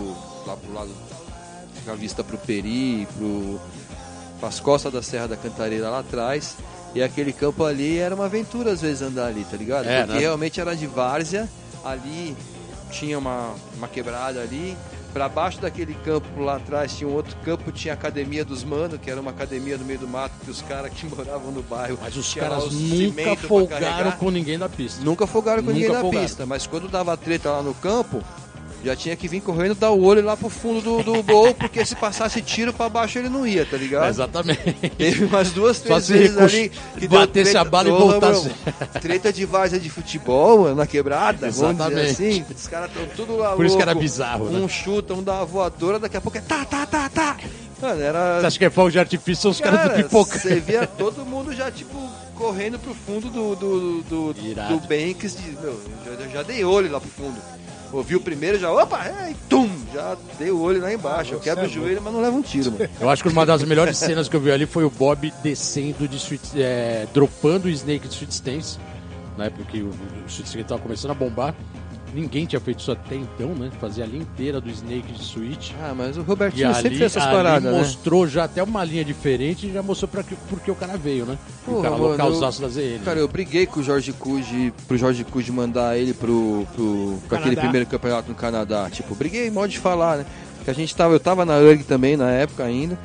[0.47, 0.89] lá pro lado,
[1.85, 3.59] com a vista pro Peri, pro,
[4.39, 6.55] pras costas da Serra da Cantareira lá atrás.
[6.95, 9.87] E aquele campo ali era uma aventura às vezes andar ali, tá ligado?
[9.87, 10.19] É, Porque né?
[10.19, 11.49] realmente era de várzea,
[11.83, 12.35] ali
[12.93, 14.77] tinha uma, uma quebrada ali.
[15.11, 18.97] Pra baixo daquele campo lá atrás tinha um outro campo, tinha a Academia dos Mano,
[18.97, 21.99] que era uma academia no meio do mato, que os caras que moravam no bairro.
[22.01, 25.03] Mas os caras nunca folgaram com ninguém da pista.
[25.03, 26.25] Nunca folgaram com Nunca ninguém na folgaram.
[26.25, 28.23] pista, mas quando dava treta lá no campo,
[28.83, 31.85] já tinha que vir correndo dar o olho lá pro fundo do, do gol, porque
[31.85, 34.09] se passasse tiro pra baixo ele não ia, tá ligado?
[34.09, 34.73] Exatamente.
[34.97, 38.51] Teve umas duas, Só três se vezes ali que batesse treta- a bala e voltasse.
[39.01, 42.11] Treta de várzea de futebol, mano, na quebrada, Exatamente.
[42.11, 42.45] assim.
[42.53, 44.01] Os caras estão tudo lá Por isso que era louco.
[44.03, 44.59] bizarro, né?
[44.59, 47.37] Um chuta, um dá uma voadora, daqui a pouco é tá, tá, tá, tá.
[47.83, 48.39] Mano, era...
[48.39, 49.41] Você acha que é fogo de artifício?
[49.41, 50.39] São os caras do pipoca.
[50.39, 51.97] Você via todo mundo já, tipo,
[52.33, 55.35] correndo pro fundo do, do, do, do, do Banks.
[55.35, 57.35] De, meu, já, já dei olho lá pro fundo.
[57.91, 61.33] Ouvi o primeiro, já, opa, é, e tum, já dei o olho lá embaixo.
[61.33, 62.89] eu quebro é o joelho, mas não levo um tiro, mano.
[62.99, 66.07] Eu acho que uma das melhores cenas que eu vi ali foi o Bob descendo
[66.07, 68.79] de Sweet, é, dropando o Snake de Sweet Stance,
[69.37, 71.53] na época que o, o Sweet Stance tava começando a bombar.
[72.13, 73.71] Ninguém tinha feito isso até então, né?
[73.81, 75.71] Fazia a linha inteira do Snake de Switch.
[75.81, 77.79] Ah, mas o E Robertinho sempre ali, fez essas paradas, né?
[77.79, 81.25] mostrou já até uma linha diferente e já mostrou pra que, porque o cara veio,
[81.25, 81.37] né?
[81.67, 82.99] E o Porra, cara mano, localzaço da ZN.
[83.03, 87.55] Cara, eu briguei com o Jorge Cuji, pro Jorge Cuji mandar ele pro, pro, aquele
[87.55, 88.89] primeiro campeonato no Canadá.
[88.91, 90.25] Tipo, briguei, modo de falar, né?
[90.63, 92.97] Que a gente tava, eu tava na URG também na época ainda.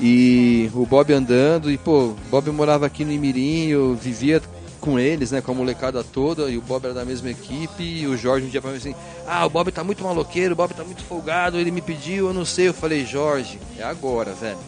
[0.00, 4.40] E o Bob andando, e pô, o Bob morava aqui no Imirim, eu vivia
[4.80, 8.06] com eles, né, com a molecada toda, e o Bob era da mesma equipe, e
[8.06, 8.94] o Jorge um dia pra mim assim,
[9.26, 12.32] ah, o Bob tá muito maloqueiro, o Bob tá muito folgado, ele me pediu, eu
[12.32, 14.58] não sei, eu falei, Jorge, é agora, velho.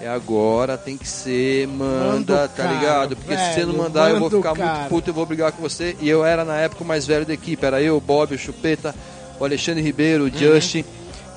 [0.00, 3.16] é agora, tem que ser, manda, tá cara, ligado?
[3.16, 4.78] Porque se você não velho, mandar, eu vou ficar cara.
[4.78, 5.96] muito puto, eu vou brigar com você.
[6.00, 8.38] E eu era na época o mais velho da equipe, era eu, o Bob, o
[8.38, 8.94] Chupeta,
[9.40, 10.84] o Alexandre Ribeiro, o Justin.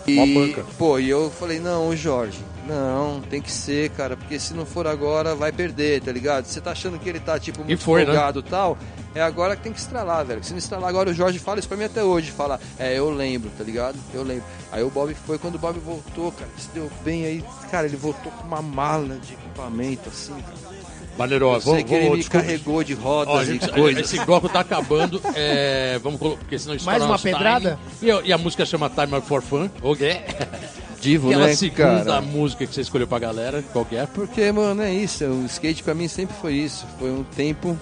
[0.08, 0.16] Uhum.
[0.16, 0.66] Mó E, banca.
[0.78, 4.66] pô, e eu falei, não, o Jorge, não, tem que ser, cara, porque se não
[4.66, 6.46] for agora, vai perder, tá ligado?
[6.46, 8.08] Você tá achando que ele tá, tipo, muito foi, né?
[8.08, 8.78] folgado e tal,
[9.16, 10.44] é agora que tem que estralar, velho.
[10.44, 13.10] Se não estralar agora, o Jorge fala isso pra mim até hoje, fala, é, eu
[13.10, 13.98] lembro, tá ligado?
[14.14, 14.44] Eu lembro.
[14.72, 17.98] Aí o Bob foi, quando o Bob voltou, cara, se deu bem aí, cara, ele
[17.98, 20.72] voltou com uma mala de equipamento, assim, cara.
[21.18, 22.46] Maneiro, ó, vamos, que ele vamos me desculpa.
[22.46, 24.04] carregou de rodas Ó, e gente, coisas.
[24.14, 25.22] esse bloco tá acabando.
[25.36, 27.78] É, vamos colo- porque senão Mais uma pedrada?
[28.02, 29.70] E, a- e a música chama Time for Fun.
[29.84, 30.10] Ok.
[31.02, 32.22] Divo, Aquela né, segunda cara?
[32.22, 34.06] música que você escolheu pra galera, qual que é?
[34.06, 35.26] Porque, mano, é isso.
[35.26, 36.86] O skate pra mim sempre foi isso.
[37.00, 37.76] Foi um tempo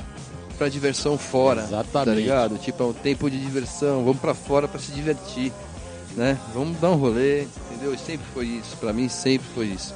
[0.57, 1.63] pra diversão fora.
[1.63, 2.05] Exatamente.
[2.05, 2.57] Tá ligado?
[2.57, 4.05] Tipo, é um tempo de diversão.
[4.05, 5.51] Vamos pra fora pra se divertir.
[6.15, 6.37] Né?
[6.53, 7.95] Vamos dar um rolê, entendeu?
[7.97, 8.75] Sempre foi isso.
[8.77, 9.93] Pra mim sempre foi isso.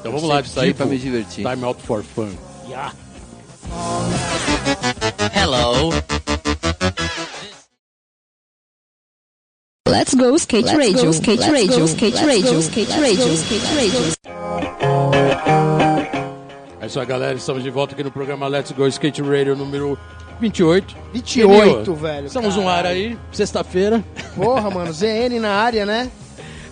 [0.00, 1.44] Então Eu vamos lá, sempre saí Divo, pra me divertir.
[1.48, 2.30] Time Out for Fun.
[2.68, 2.92] Yeah.
[5.34, 5.90] Hello.
[9.88, 14.00] Let's go skate radio, skate radio, skate radio, skate radio, skate radio.
[16.80, 17.36] É isso aí, galera.
[17.36, 19.98] Estamos de volta aqui no programa Let's Go Skate Radio número
[20.40, 20.94] 28.
[21.12, 22.26] 28, Emil, velho.
[22.26, 24.02] Estamos no ar aí, sexta-feira.
[24.36, 26.10] Porra, mano, ZN na área, né?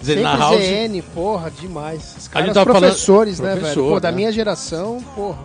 [0.04, 0.60] Zé na House.
[0.62, 2.14] ZN, porra, demais.
[2.18, 3.60] Os A caras gente tava falando- professores, né, velho?
[3.60, 4.16] Professor, Pô, da né?
[4.16, 5.38] minha geração, porra.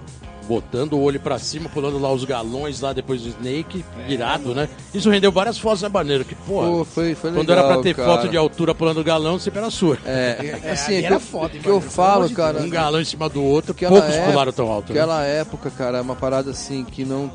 [0.51, 4.67] Botando o olho pra cima, pulando lá os galões lá depois do Snake, virado, né?
[4.93, 6.25] Isso rendeu várias fotos, né, Baneiro?
[6.25, 8.09] Que, porra, Pô, foi, foi quando legal, era pra ter cara.
[8.09, 9.97] foto de altura pulando o galão, sempre era sua.
[10.05, 12.59] É, é, assim, é que era eu, foda, que eu falo, de cara.
[12.61, 14.91] Um galão em cima do outro, Aquela poucos época- pularam tão alto.
[14.91, 14.99] Né?
[14.99, 17.31] Aquela época, cara, é uma parada assim que não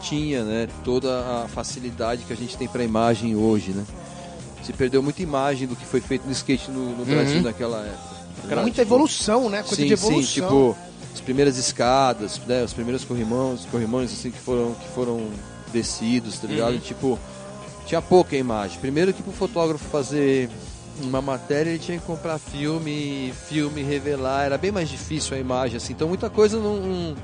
[0.00, 3.84] tinha, né, toda a facilidade que a gente tem pra imagem hoje, né?
[4.62, 8.62] Se perdeu muita imagem do que foi feito no skate no, no Brasil naquela época.
[8.62, 9.62] Muita evolução, né?
[9.62, 10.22] Coisa sim, de evolução.
[10.22, 10.76] sim, tipo,
[11.16, 15.26] as primeiras escadas, né, os primeiros corrimões, corrimões assim que foram que foram
[15.72, 16.78] descidos, tá ligado?
[16.78, 17.18] Tipo,
[17.86, 18.78] tinha pouca imagem.
[18.80, 20.50] Primeiro que pro fotógrafo fazer
[21.00, 25.78] uma matéria, ele tinha que comprar filme, filme revelar, era bem mais difícil a imagem
[25.78, 25.94] assim.
[25.94, 27.16] Então muita coisa não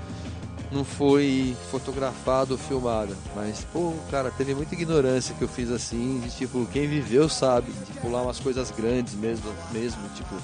[0.70, 6.18] não foi fotografado ou filmada, mas pô, cara, teve muita ignorância que eu fiz assim,
[6.20, 10.34] de tipo, quem viveu sabe, de pular umas coisas grandes mesmo, mesmo, tipo,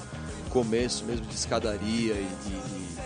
[0.51, 2.98] começo mesmo de escadaria e de,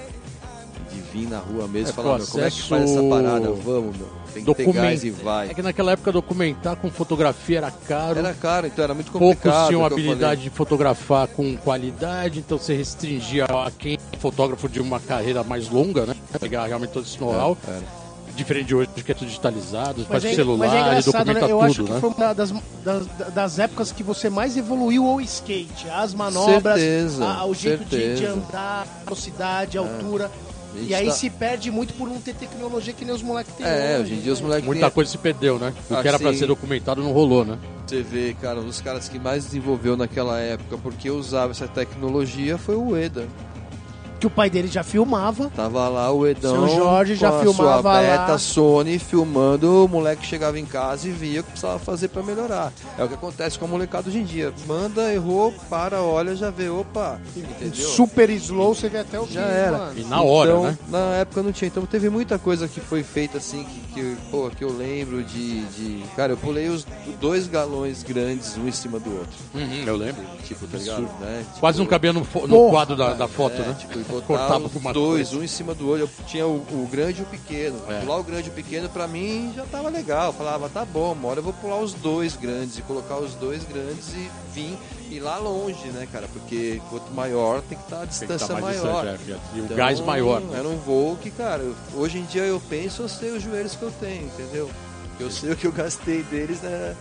[0.91, 3.04] de, vir na rua mesmo É, e falar, pô, meu, como é que faz essa
[3.04, 3.52] parada?
[3.52, 5.50] Vamos, meu, tem que ter gás e vai.
[5.50, 8.19] É que naquela época documentar com fotografia era caro.
[8.19, 9.67] Era caro, então era muito Poucos complicado.
[9.67, 14.17] tinham é que eu habilidade de fotografar com qualidade, então você restringia a quem é
[14.17, 16.15] fotógrafo de uma carreira mais longa, né?
[16.39, 17.56] Pegar realmente todo esse know-how.
[17.62, 17.80] falei.
[17.80, 18.04] Era.
[18.36, 21.04] Diferente de hoje, que é tudo digitalizado, faz Mas é, mas é celular e engraçado,
[21.26, 21.52] documenta né?
[21.54, 22.00] Eu tudo, acho que né?
[22.00, 22.52] foi uma das,
[22.84, 25.88] das, das épocas que você mais evoluiu o skate.
[25.89, 30.32] As manobras, Certeza, a- o jeito de, de andar, velocidade, altura.
[30.76, 33.66] E aí tá- se perde muito por não ter tecnologia que nem os moleques têm
[33.66, 35.74] É, hoje em dia os moleques Muita coisa se perdeu, né?
[35.90, 37.58] O que era pra Assim- ser documentado não rolou, né?
[37.86, 42.58] Você vê, cara, um dos caras que mais desenvolveu naquela época porque usava essa tecnologia
[42.58, 43.28] foi o Eda.
[44.24, 45.52] Que o pai dele já filmava.
[45.54, 48.38] Tava lá o Edão Seu Jorge já filmava sua beta lá.
[48.38, 52.72] Sony filmando, o moleque chegava em casa e via o que precisava fazer pra melhorar.
[52.98, 54.54] É o que acontece com a molecada hoje em dia.
[54.66, 57.74] Manda, errou, para, olha, já vê, opa, entendeu?
[57.74, 59.78] Super slow, você vê até o Já que, era.
[59.78, 60.00] mano.
[60.00, 60.78] E na hora, então, né?
[60.88, 61.68] Na época não tinha.
[61.68, 65.66] Então teve muita coisa que foi feita assim que, que, pô, que eu lembro de,
[65.66, 66.04] de.
[66.16, 66.88] Cara, eu pulei os
[67.20, 69.34] dois galões grandes, um em cima do outro.
[69.54, 70.24] Uhum, eu lembro.
[70.46, 71.02] Tipo, tá ligado?
[71.20, 71.44] Né?
[71.46, 73.76] Tipo, Quase não cabia no, no quadro da, da foto, é, né?
[73.80, 75.41] Tipo, Cortava os uma dois, coisa.
[75.41, 76.04] um em cima do outro.
[76.04, 77.80] Eu tinha o, o grande e o pequeno.
[77.89, 78.02] É.
[78.02, 80.28] Pular o grande e o pequeno pra mim já tava legal.
[80.28, 83.34] Eu falava, tá bom, uma hora eu vou pular os dois grandes e colocar os
[83.36, 84.78] dois grandes e vir
[85.12, 86.28] ir lá longe, né, cara?
[86.32, 89.06] Porque quanto maior tem que estar a Tem que distância mais maior.
[89.17, 90.41] distante, é, E o Então, gás maior.
[90.41, 90.60] né?
[90.60, 93.84] Era um voo que, cara, hoje em dia eu penso, eu sei os joelhos que
[93.84, 94.69] eu tenho, entendeu?
[95.19, 96.95] Eu sei o que eu gastei deles né,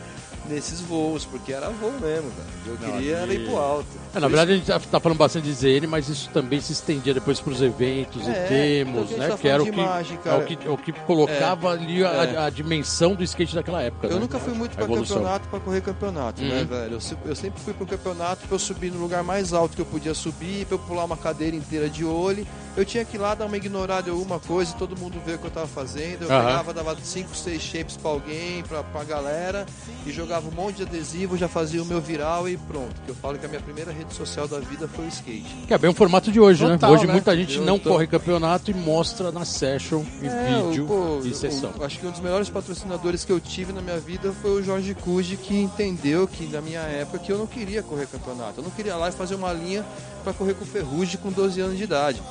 [0.48, 2.30] nesses voos, porque era voo mesmo.
[2.66, 3.86] Eu Não, queria era ali- ir pro alto.
[4.14, 7.14] É, na verdade, a gente tá, falando bastante de ZN, mas isso também se estendia
[7.14, 8.48] depois para os eventos É, e
[8.84, 9.28] demos, então a né?
[9.28, 12.08] tá que era o que, imagem, é o que, é o que colocava ali a,
[12.24, 12.36] é.
[12.38, 14.06] a dimensão do skate daquela época.
[14.08, 14.20] Eu né?
[14.20, 15.16] nunca fui muito A pra evolução.
[15.18, 16.66] campeonato pra correr campeonato, né, Uhum.
[16.66, 16.92] velho?
[16.94, 19.86] Eu, eu sempre fui pro campeonato pra eu subir no lugar mais alto que eu
[19.86, 22.46] podia subir, pra eu pular uma cadeira inteira de olho.
[22.76, 25.34] Eu tinha que ir lá dar uma ignorada em alguma coisa e todo mundo ver
[25.34, 26.22] o que eu tava fazendo.
[26.22, 26.46] Eu Aham.
[26.46, 29.66] pegava, dava 5, 6 shapes pra alguém, pra, pra galera,
[30.06, 32.94] e jogava jogava um monte de adesivo, já fazia o meu viral e pronto.
[33.04, 35.54] Que eu falo que a minha primeira rede social da vida foi o skate.
[35.68, 36.96] Que é bem o formato de hoje, Total, né?
[36.96, 37.12] Hoje né?
[37.12, 40.88] muita gente Eu não tô- corre campeonato e mostra na session e É, vídeo o-
[41.20, 41.72] pô, e sessão.
[41.78, 44.62] o- acho que um dos melhores patrocinadores que eu tive na minha vida foi o
[44.64, 48.60] Jorge Cuji, que entendeu que na minha época que eu não queria correr campeonato.
[48.60, 49.84] Eu não queria ir lá e fazer uma linha
[50.24, 52.22] para correr com o Ferrugem com 12 anos de idade.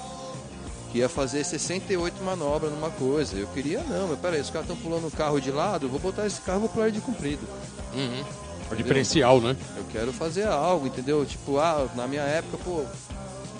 [0.92, 3.38] Que ia fazer 68 manobras numa coisa.
[3.38, 6.00] Eu queria não, mas peraí, os caras estão pulando o carro de lado, eu vou
[6.00, 7.48] botar esse carro e vou pular ele de comprido.
[7.94, 8.24] Uhum.
[8.72, 9.56] O diferencial, né?
[9.76, 11.26] Eu quero fazer algo, entendeu?
[11.26, 12.86] Tipo, ah, na minha época, pô,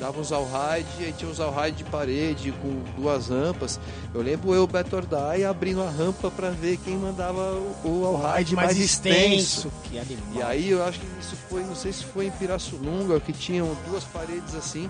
[0.02, 3.80] dava uns all-ride, aí tinha uns all-ride de parede com duas rampas.
[4.14, 8.80] Eu lembro eu, Beto Ordai, abrindo a rampa pra ver quem mandava o, all-ride mais,
[8.80, 9.72] extenso.
[9.84, 10.34] Que animal.
[10.34, 13.78] E aí eu acho que isso foi, não sei se foi em Pirassununga, que tinham
[13.88, 14.90] duas paredes assim.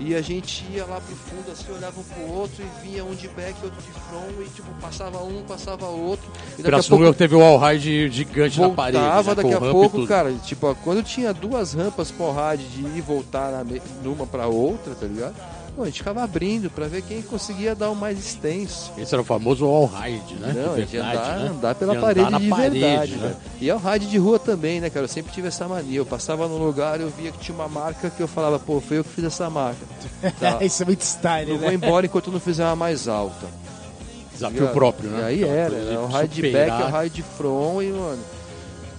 [0.00, 3.14] E a gente ia lá pro fundo, assim, olhava um pro outro e vinha um
[3.14, 6.28] de back outro de front, e tipo, passava um, passava outro.
[6.58, 8.98] E daqui a pouco teve o all-ride gigante na parede.
[8.98, 9.42] voltava né?
[9.42, 13.64] daqui a pouco, cara, tipo, quando tinha duas rampas porrada de ir e voltar na
[14.02, 15.34] numa pra outra, tá ligado?
[15.76, 18.92] Pô, a gente ficava abrindo pra ver quem conseguia dar o mais extenso.
[18.96, 20.52] Esse era o famoso all-ride, né?
[20.54, 21.48] Não, a De verdade, andar, né?
[21.48, 23.28] andar pela De andar parede na de parede, verdade, né?
[23.28, 23.36] né?
[23.60, 25.04] E é o rádio de rua também, né, cara?
[25.04, 25.98] Eu sempre tive essa mania.
[25.98, 28.98] Eu passava num lugar, eu via que tinha uma marca que eu falava, pô, foi
[28.98, 29.80] eu que fiz essa marca.
[30.38, 30.58] Tá.
[30.64, 31.74] Isso é muito style, Eu vou né?
[31.74, 33.46] embora enquanto eu não fizer uma mais alta.
[34.32, 35.20] Desafio próprio, né?
[35.22, 36.68] E aí era, era de o raio de superar.
[36.78, 38.18] back, o raio de front e, mano,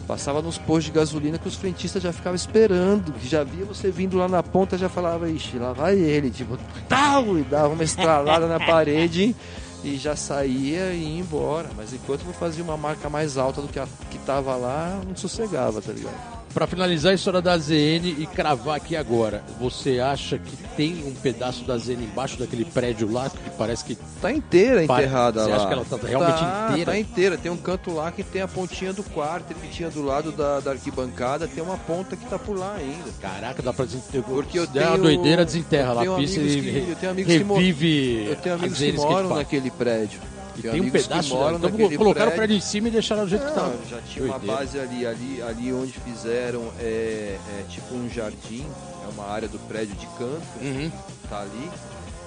[0.08, 3.92] passava nos postos de gasolina que os frentistas já ficavam esperando, que já via você
[3.92, 7.84] vindo lá na ponta, já falava, ixi, lá vai ele, tipo, tal, e dava uma
[7.84, 9.36] estralada na parede
[9.84, 11.70] e já saía e ia embora.
[11.76, 15.16] Mas enquanto não fazia uma marca mais alta do que a que tava lá, não
[15.16, 16.45] sossegava, tá ligado?
[16.56, 21.14] Pra finalizar a história da ZN e cravar aqui agora, você acha que tem um
[21.14, 25.56] pedaço da ZN embaixo daquele prédio lá que parece que Tá inteira enterrada Você lá.
[25.58, 26.92] acha que ela tá realmente Tá, inteira?
[26.94, 27.38] Tá inteira.
[27.38, 30.62] Tem um canto lá que tem a pontinha do quarto que tinha do lado da,
[30.62, 33.12] da arquibancada, tem uma ponta que tá por lá ainda.
[33.22, 34.26] Caraca, dá pra desenterrar.
[34.30, 37.12] Porque eu Se der uma tenho- doideira, desenterra lá tenho pista e que- eu tenho
[37.12, 40.22] amigos que mo- revive Eu tenho amigos que moram naquele prédio.
[40.58, 42.36] E Tenho tem um amigos que pedaço, moram então colocaram o prédio.
[42.36, 43.52] prédio em cima e deixaram do jeito que.
[43.60, 48.66] Não, já tinha uma base ali, ali, ali onde fizeram é, é tipo um jardim,
[49.06, 50.90] é uma área do prédio de canto, Uhum.
[51.30, 51.70] tá ali,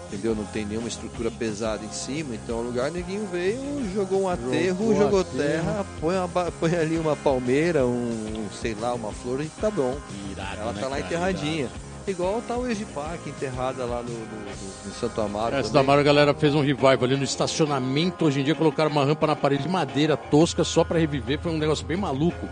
[0.09, 0.35] entendeu?
[0.35, 3.59] Não tem nenhuma estrutura pesada em cima, então o lugar neguinho veio,
[3.95, 8.93] jogou um aterro, Jogou jogou, terra, põe, uma põe ali uma palmeira, um, sei lá,
[8.95, 9.97] uma flor e tá bom.
[10.31, 11.07] Irado, Ela né, tá lá cara?
[11.07, 11.69] enterradinha.
[12.09, 12.63] Igual tá o
[12.95, 15.51] Park enterrada lá no, no- no- em Santo Amaro.
[15.57, 15.81] Da também.
[15.83, 18.25] Amaro, a galera fez um revival ali no estacionamento.
[18.25, 21.39] Hoje em dia colocaram uma rampa na parede de madeira tosca só pra reviver.
[21.39, 22.49] Foi um negócio bem maluco.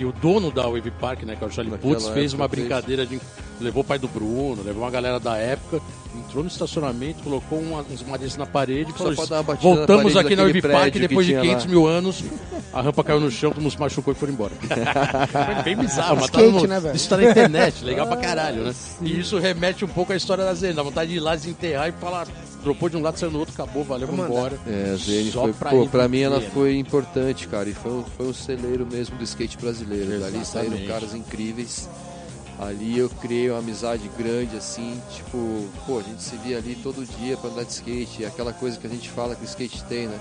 [0.00, 2.48] E o dono da Wave Park, né, que é o Charlie Naquela Putz, fez uma
[2.48, 3.20] brincadeira de.
[3.60, 5.78] Levou o pai do Bruno, levou uma galera da época,
[6.16, 9.76] entrou no estacionamento, colocou uma, uns madeiras na parede falou: pode dar uma batida na
[9.76, 12.24] Voltamos parede aqui na Wave Park depois de tinha 500 lá." mil anos.
[12.72, 14.52] A rampa caiu no chão, todo mundo se machucou e foram embora.
[14.64, 18.64] Foi bem bizarro, mas tá Skate, no, né, isso tá na internet, legal pra caralho,
[18.64, 18.74] né?
[19.02, 21.88] E isso remete um pouco à história da Zen, dá vontade de ir lá desenterrar
[21.88, 22.26] e falar,
[22.62, 24.58] dropou de um lado, saiu no outro, acabou, valeu, vamos embora.
[24.66, 27.92] É, a ZN Só foi, pra pô, pra mim ela foi importante, cara, e foi,
[27.92, 30.20] um- foi um celeiro mesmo do skate brasileiro.
[30.20, 30.86] Dali saíram Exatamente.
[30.88, 31.88] caras incríveis.
[32.58, 37.06] Ali eu criei uma amizade grande, assim, tipo, pô, a gente se via ali todo
[37.18, 39.82] dia pra andar de skate, é aquela coisa que a gente fala que o skate
[39.84, 40.18] tem, né?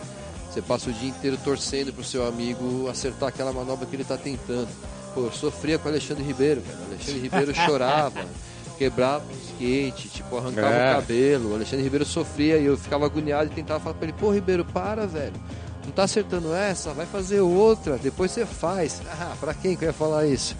[0.49, 4.15] Você passa o dia inteiro torcendo pro seu amigo acertar aquela manobra que ele tá
[4.17, 4.69] tentando.
[5.13, 6.77] Pô, eu sofria com o Alexandre Ribeiro, cara.
[6.79, 8.25] O Alexandre Ribeiro chorava,
[8.79, 10.91] quebrava o skate, tipo, arrancava É.
[10.93, 11.51] o cabelo.
[11.51, 14.63] O Alexandre Ribeiro sofria e eu ficava agoniado e tentava falar pra ele, pô, Ribeiro,
[14.65, 15.33] para, velho.
[15.85, 19.01] Não tá acertando essa, vai fazer outra, depois você faz.
[19.19, 20.55] Ah, pra quem que eu ia falar isso?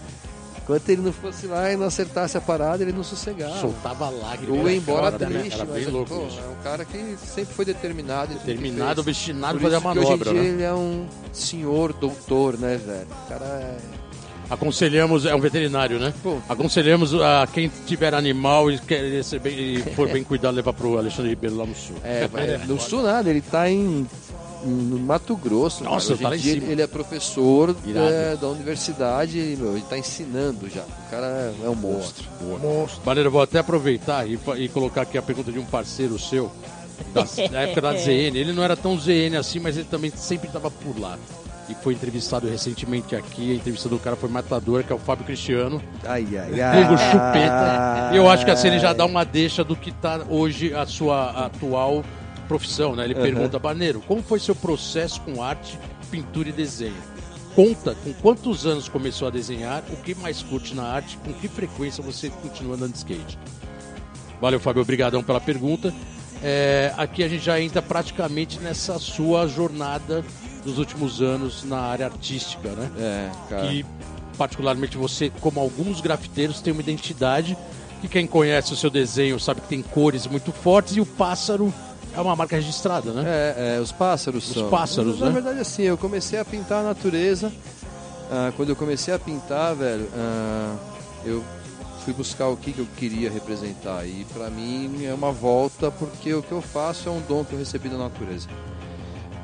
[0.62, 3.58] Enquanto ele não fosse lá e não acertasse a parada, ele não sossegava.
[3.60, 4.58] Soltava lágrimas.
[4.60, 5.40] Ou ia embora Foda, né?
[5.40, 6.38] triste, Era bem mas louco pô, isso.
[6.38, 8.32] é um cara que sempre foi determinado.
[8.34, 9.16] sempre Terminado, fez.
[9.16, 10.48] obstinado Por fazer a manobra, hoje em dia né?
[10.48, 13.06] ele é um senhor doutor, né, velho?
[13.24, 13.76] O cara é...
[14.50, 16.12] Aconselhamos, é um veterinário, né?
[16.22, 16.38] Pô.
[16.48, 20.98] Aconselhamos a quem tiver animal e quer ser bem, e for bem cuidado, levar pro
[20.98, 21.96] Alexandre Ribeiro lá no sul.
[22.02, 24.06] É, vai, não sou nada, ele tá em
[24.64, 25.84] no Mato Grosso.
[25.84, 26.66] Nossa, tá cima.
[26.66, 30.82] ele é professor é, da universidade e, meu, ele tá ensinando já.
[30.82, 32.26] O cara é um monstro.
[32.60, 33.00] Monstro.
[33.04, 36.50] Maneiro, eu vou até aproveitar e, e colocar aqui a pergunta de um parceiro seu,
[37.12, 38.36] da, da época da ZN.
[38.36, 41.18] Ele não era tão ZN assim, mas ele também sempre estava por lá.
[41.70, 43.52] E foi entrevistado recentemente aqui.
[43.52, 45.80] A entrevista do cara foi matadora, que é o Fábio Cristiano.
[46.04, 46.50] Ai, ai,
[46.82, 48.10] Vulgo chupeta.
[48.12, 50.84] E eu acho que assim ele já dá uma deixa do que tá hoje a
[50.84, 52.04] sua atual
[52.48, 53.04] profissão, né?
[53.04, 55.78] Ele pergunta, Baneiro, como foi seu processo com arte,
[56.10, 56.96] pintura e desenho?
[57.54, 61.46] Conta com quantos anos começou a desenhar, o que mais curte na arte, com que
[61.46, 63.38] frequência você continua andando de skate?
[64.40, 65.94] Valeu, Fábio, obrigadão pela pergunta.
[66.42, 70.24] É, aqui a gente já entra praticamente nessa sua jornada
[70.64, 72.90] dos últimos anos na área artística, né?
[72.98, 73.66] É, cara.
[73.68, 73.84] Que
[74.36, 77.56] particularmente você, como alguns grafiteiros, tem uma identidade
[78.00, 81.72] que quem conhece o seu desenho sabe que tem cores muito fortes e o pássaro
[82.16, 83.22] é uma marca registrada, né?
[83.26, 84.70] É, é, os pássaros Os são.
[84.70, 85.32] pássaros, Na né?
[85.32, 87.52] verdade, assim, eu comecei a pintar a natureza.
[88.30, 90.74] ah, quando eu comecei a pintar, velho, ah,
[91.24, 91.44] eu
[92.04, 94.06] fui buscar o que, que eu queria representar.
[94.06, 97.52] E pra mim é uma volta, porque o que eu faço é um dom que
[97.52, 98.48] eu recebi da natureza.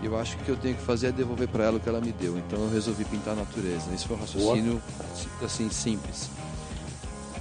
[0.03, 1.81] E eu acho que o que eu tenho que fazer é devolver pra ela o
[1.81, 2.37] que ela me deu.
[2.39, 3.93] Então eu resolvi pintar a natureza.
[3.95, 4.83] Esse foi um raciocínio,
[5.43, 6.29] assim, simples.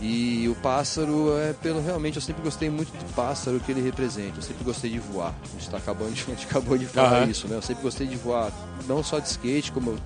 [0.01, 4.37] E o pássaro é pelo realmente eu sempre gostei muito do pássaro que ele representa.
[4.37, 5.33] Eu sempre gostei de voar.
[5.43, 7.29] A gente, tá acabando de, a gente acabou de falar Aham.
[7.29, 7.55] isso, né?
[7.55, 8.51] Eu sempre gostei de voar,
[8.87, 9.97] não só de skate, como eu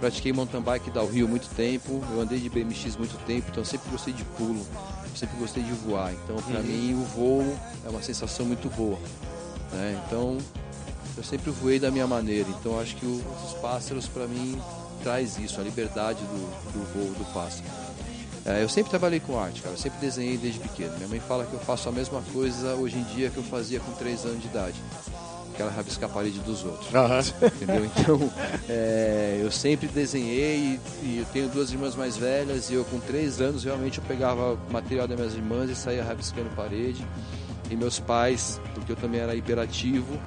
[0.00, 3.64] pratiquei mountain bike da Rio muito tempo, eu andei de BMX muito tempo, então eu
[3.64, 4.64] sempre gostei de pulo,
[5.02, 6.12] eu sempre gostei de voar.
[6.12, 8.98] Então pra mim o voo é uma sensação muito boa,
[9.72, 10.00] né?
[10.06, 10.38] Então
[11.18, 12.48] eu sempre voei da minha maneira.
[12.60, 14.58] Então acho que o- os pássaros pra mim
[15.02, 17.64] traz isso, a liberdade do, do voo do pássaro.
[18.46, 19.74] É, eu sempre trabalhei com arte, cara.
[19.74, 20.94] Eu sempre desenhei desde pequeno.
[20.96, 23.78] Minha mãe fala que eu faço a mesma coisa hoje em dia que eu fazia
[23.80, 24.76] com 3 anos de idade.
[25.54, 26.94] Que era rabiscar a parede dos outros.
[26.94, 27.20] Aham.
[27.60, 27.84] Entendeu?
[27.84, 28.32] Então,
[28.68, 32.98] é, eu sempre desenhei e, e eu tenho duas irmãs mais velhas e eu com
[33.00, 37.04] 3 anos realmente eu pegava material das minhas irmãs e saía rabiscando parede.
[37.70, 40.18] E meus pais, porque eu também era hiperativo,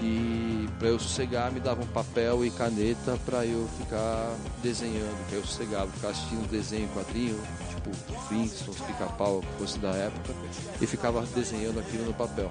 [0.00, 5.44] e para eu sossegar me davam papel e caneta para eu ficar desenhando, que eu
[5.44, 7.90] sossegava, ficar assistindo desenho, quadrinho, tipo
[8.28, 10.34] Flintstones, pica-pau, que fosse da época,
[10.80, 12.50] e ficava desenhando aquilo no papel.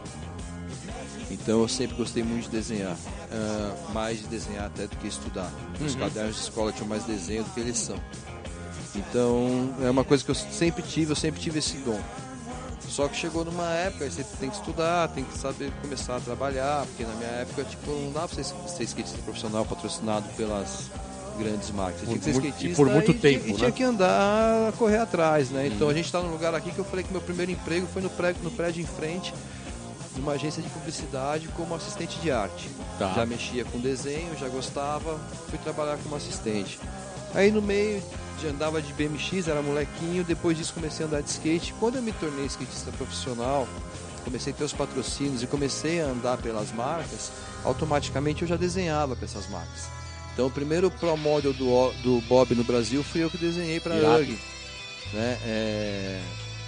[1.31, 2.97] Então eu sempre gostei muito de desenhar,
[3.31, 5.51] ah, mais de desenhar até do que estudar.
[5.83, 7.97] Os cadernos de escola tinham mais desenho do que lição.
[8.95, 11.99] Então é uma coisa que eu sempre tive, eu sempre tive esse dom.
[12.89, 16.85] Só que chegou numa época, você tem que estudar, tem que saber começar a trabalhar,
[16.87, 20.89] porque na minha época, tipo, não dava pra você ser skatista profissional patrocinado pelas
[21.37, 22.01] grandes marcas.
[22.01, 23.57] Você Por tinha que ser e por muito e tempo, e né?
[23.57, 25.67] tinha que andar, correr atrás, né?
[25.67, 28.01] Então a gente tá num lugar aqui que eu falei que meu primeiro emprego foi
[28.01, 29.33] no prédio, no prédio em frente,
[30.17, 32.69] numa agência de publicidade como assistente de arte.
[32.97, 33.13] Tá.
[33.13, 35.17] Já mexia com desenho, já gostava,
[35.49, 36.79] fui trabalhar como assistente.
[37.33, 38.01] Aí no meio
[38.47, 41.73] andava de BMX, era molequinho, depois disso comecei a andar de skate.
[41.79, 43.67] Quando eu me tornei skatista profissional,
[44.23, 47.31] comecei a ter os patrocínios e comecei a andar pelas marcas,
[47.63, 49.89] automaticamente eu já desenhava para essas marcas.
[50.33, 53.95] Então o primeiro Pro Model do, do Bob no Brasil fui eu que desenhei para
[53.97, 54.21] Irado.
[54.23, 54.37] UG.
[55.13, 55.37] Né?
[55.43, 56.21] É,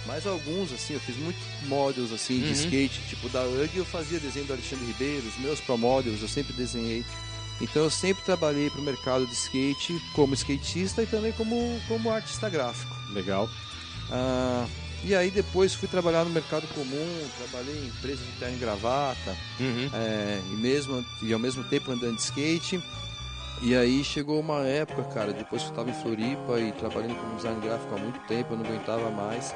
[0.06, 2.52] Mais alguns, assim, eu fiz muitos models assim, de Uhum.
[2.52, 6.28] skate, tipo da UG eu fazia desenho do Alexandre Ribeiro, os meus Pro Models eu
[6.28, 7.04] sempre desenhei.
[7.62, 12.10] Então eu sempre trabalhei para o mercado de skate como skatista e também como, como
[12.10, 12.94] artista gráfico.
[13.14, 13.48] Legal.
[14.10, 14.66] Ah,
[15.04, 19.36] e aí depois fui trabalhar no mercado comum, trabalhei em empresas de terno e gravata,
[19.60, 19.88] Uhum.
[19.92, 22.82] é, e, mesmo, e ao mesmo tempo andando de skate.
[23.62, 27.36] E aí chegou uma época, cara, depois que eu estava em Floripa e trabalhando como
[27.36, 29.54] design gráfico há muito tempo, eu não aguentava mais.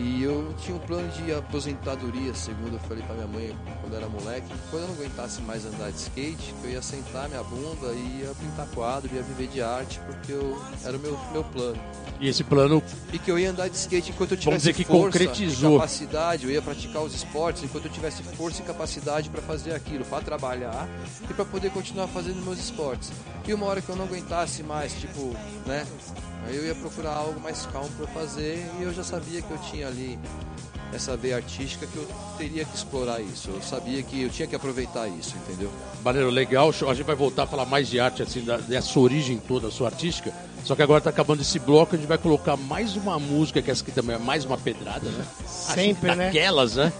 [0.00, 3.98] E eu tinha um plano de aposentadoria, segundo eu falei pra minha mãe quando eu
[3.98, 7.42] era moleque, quando eu não aguentasse mais andar de skate, que eu ia sentar minha
[7.42, 11.42] bunda e ia pintar quadro, ia viver de arte, porque eu, era o meu, meu
[11.44, 11.78] plano.
[12.20, 12.82] E esse plano
[13.12, 15.70] E que eu ia andar de skate enquanto eu tivesse Vamos dizer que força concretizou.
[15.70, 19.72] e capacidade, eu ia praticar os esportes enquanto eu tivesse força e capacidade para fazer
[19.74, 20.88] aquilo, para trabalhar
[21.28, 23.10] e para poder continuar fazendo meus esportes.
[23.46, 25.34] E uma hora que eu não aguentasse mais, tipo,
[25.66, 25.86] né?
[26.46, 29.58] Aí eu ia procurar algo mais calmo para fazer e eu já sabia que eu
[29.58, 30.18] tinha ali
[30.92, 32.06] essa veia artística que eu
[32.38, 33.50] teria que explorar isso.
[33.50, 35.70] Eu sabia que eu tinha que aproveitar isso, entendeu?
[36.02, 36.70] Maneiro, legal.
[36.70, 39.88] A gente vai voltar a falar mais de arte, assim, da, dessa origem toda sua
[39.88, 40.32] artística.
[40.64, 43.70] Só que agora tá acabando esse bloco, a gente vai colocar mais uma música, que
[43.70, 45.24] essa aqui também é mais uma pedrada, né?
[45.46, 46.26] Sempre, né?
[46.26, 46.92] Daquelas, né?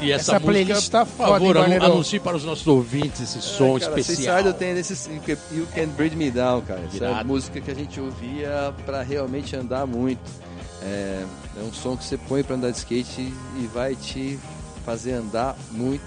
[0.00, 3.20] E essa, Essa música, playlist tá por foda, favor, hein, anuncie para os nossos ouvintes
[3.20, 4.34] esse som É, cara, especial.
[4.34, 5.10] Seaside eu tenho nesse
[5.52, 6.82] You Can Breed Me Down, cara.
[6.92, 10.45] Essa é música que a gente ouvia pra realmente andar muito.
[10.86, 11.24] É,
[11.58, 14.38] é um som que você põe pra andar de skate e vai te
[14.84, 16.04] fazer andar muito.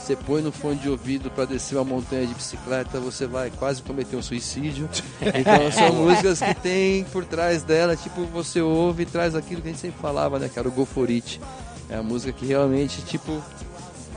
[0.00, 3.82] Você põe no fone de ouvido pra descer uma montanha de bicicleta, você vai quase
[3.82, 4.88] cometer um suicídio.
[5.20, 9.68] Então são músicas que tem por trás dela, tipo, você ouve e traz aquilo que
[9.68, 10.66] a gente sempre falava, né, cara?
[10.66, 11.40] O Go For It.
[11.88, 13.40] É a música que realmente, tipo,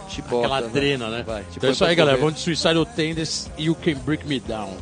[0.08, 0.38] te bota.
[0.48, 1.24] Aquela vai- drena, né?
[1.28, 2.18] vai, te então é isso aí, galera.
[2.18, 4.76] Vamos de Suicidal Tendencies e You Can Break Me Down.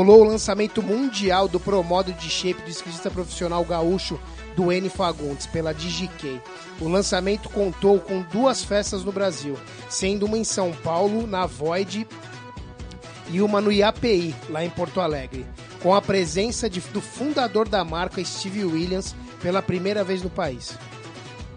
[0.00, 4.18] Rolou o lançamento mundial do Promodo de Shape do skatista profissional gaúcho
[4.56, 6.40] do N Fagundes pela DigiKey.
[6.80, 9.58] O lançamento contou com duas festas no Brasil,
[9.90, 12.08] sendo uma em São Paulo, na Void,
[13.28, 15.44] e uma no IAPI, lá em Porto Alegre,
[15.82, 20.78] com a presença de, do fundador da marca, Steve Williams, pela primeira vez no país.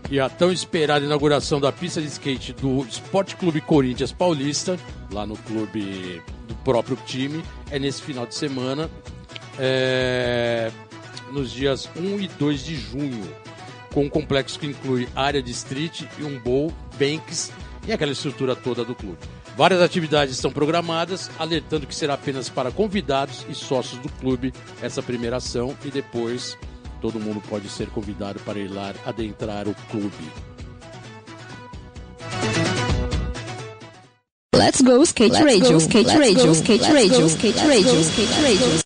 [0.10, 4.78] E a tão esperada inauguração da pista de skate do Esporte Clube Corinthians Paulista,
[5.12, 8.90] lá no clube do próprio time, é nesse final de semana,
[9.58, 10.72] é,
[11.32, 13.28] nos dias 1 e 2 de junho,
[13.94, 17.52] com um complexo que inclui área de street e um bowl, banks
[17.88, 19.18] e aquela estrutura toda do clube.
[19.56, 24.52] Várias atividades estão programadas, alertando que será apenas para convidados e sócios do clube
[24.82, 26.58] essa primeira ação e depois
[27.04, 30.32] todo mundo pode ser convidado para ir lá adentrar o clube.
[34.56, 38.84] Let's go skate radio, skate radio, skate radio, skate radio, skate radio.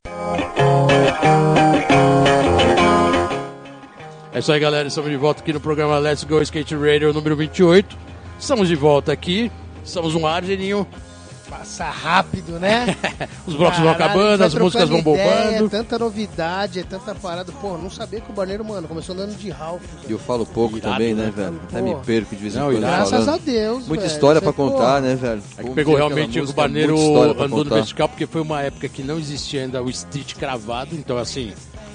[4.34, 4.88] É isso aí, galera.
[4.88, 7.96] Estamos de volta aqui no programa Let's Go Skate Radio número 28.
[8.40, 9.52] Estamos de volta aqui.
[9.86, 10.88] Estamos um ar, Geninho.
[11.50, 12.96] Passa rápido, né?
[13.48, 15.18] Os blocos vão Caralho, acabando, vai as músicas vão ideia,
[15.50, 15.66] bombando.
[15.66, 17.52] É tanta novidade, é tanta parada.
[17.54, 19.82] Pô, não sabia que o Barneiro, mano, começou andando de Ralph.
[20.08, 21.62] E eu falo pouco Irado, também, né, né, velho?
[21.70, 22.80] Até me perco de vez em Não, quando.
[22.82, 23.30] Graças falando.
[23.30, 24.14] a Deus, Muita velho.
[24.14, 25.42] história pra Você, pô, contar, né, velho?
[25.58, 27.76] É que pegou realmente o música, Barneiro história pra andou no contar.
[27.76, 31.54] vertical, porque foi uma época que não existia ainda o stitch cravado, então assim.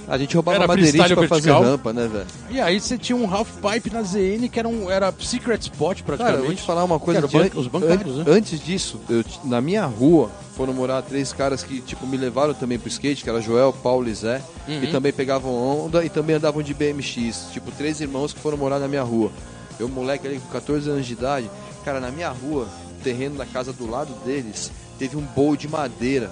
[0.08, 1.62] A gente roubava Era madeirite pra fazer vertical.
[1.62, 2.26] rampa, né, velho?
[2.50, 5.98] E aí você tinha um half pipe na ZN que era um era secret spot
[6.02, 6.38] Cara, praticamente.
[6.40, 7.18] eu vou te falar uma coisa.
[7.20, 8.32] Era de ban- os bancários, an- né?
[8.32, 12.78] Antes disso, eu na minha rua foram morar três caras que tipo me levaram também
[12.78, 14.82] pro skate, que era Joel, Paulo e Zé, Uhum.
[14.82, 17.46] e também pegavam onda e também andavam de BMX.
[17.52, 19.30] Tipo, três irmãos que foram morar na minha rua.
[19.78, 21.48] Eu, moleque ali com 14 anos de idade,
[21.84, 22.66] cara, na minha rua,
[23.00, 26.30] o terreno da casa do lado deles, teve um bowl de madeira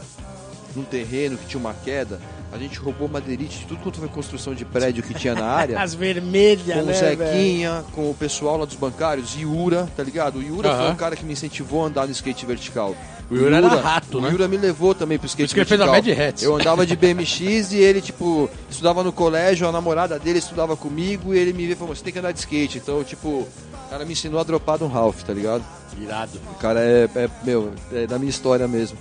[0.77, 2.21] num terreno que tinha uma queda.
[2.53, 5.79] A gente roubou madeirite de tudo quanto foi construção de prédio que tinha na área.
[5.81, 7.19] As vermelhas, com né, o velho?
[7.19, 10.41] Zequinha, com o pessoal lá dos bancários, Yura, tá ligado?
[10.41, 10.93] O Yura foi Aham.
[10.93, 12.97] o cara que me incentivou a andar no skate vertical.
[13.31, 14.31] O Yura era rato, o né?
[14.31, 16.17] Yura me levou também pro skate isso que ele fez a vertical.
[16.17, 16.43] Mad Hats.
[16.43, 21.33] Eu andava de BMX e ele, tipo, estudava no colégio, a namorada dele estudava comigo
[21.33, 22.79] e ele me viu e falou, você tem que andar de skate.
[22.79, 25.63] Então, tipo, o cara me ensinou a dropar de um Ralph, tá ligado?
[26.01, 26.41] Irado.
[26.51, 28.99] O cara é, é, meu, é da minha história mesmo.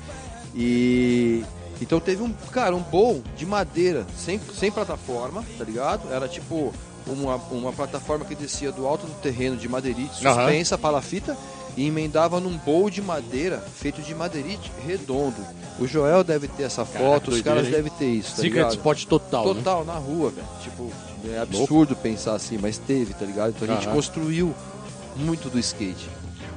[0.56, 1.44] E
[1.82, 6.12] então teve um, cara, um bowl de madeira, sem, sem plataforma, tá ligado?
[6.12, 6.74] Era tipo
[7.08, 11.38] uma, uma plataforma que descia do alto do terreno de madeirite, suspensa, palafita,
[11.78, 15.38] e emendava num bowl de madeira feito de madeirite redondo.
[15.80, 18.72] O Joel deve ter essa Caraca, foto, os caras devem ter isso, tá Secret ligado?
[18.74, 19.54] spot total, né?
[19.54, 20.48] Total, na rua, velho.
[20.62, 20.92] Tipo,
[21.32, 23.54] é absurdo pensar assim, mas teve, tá ligado?
[23.56, 23.96] Então a gente Aham.
[23.96, 24.54] construiu
[25.16, 26.10] muito do skate.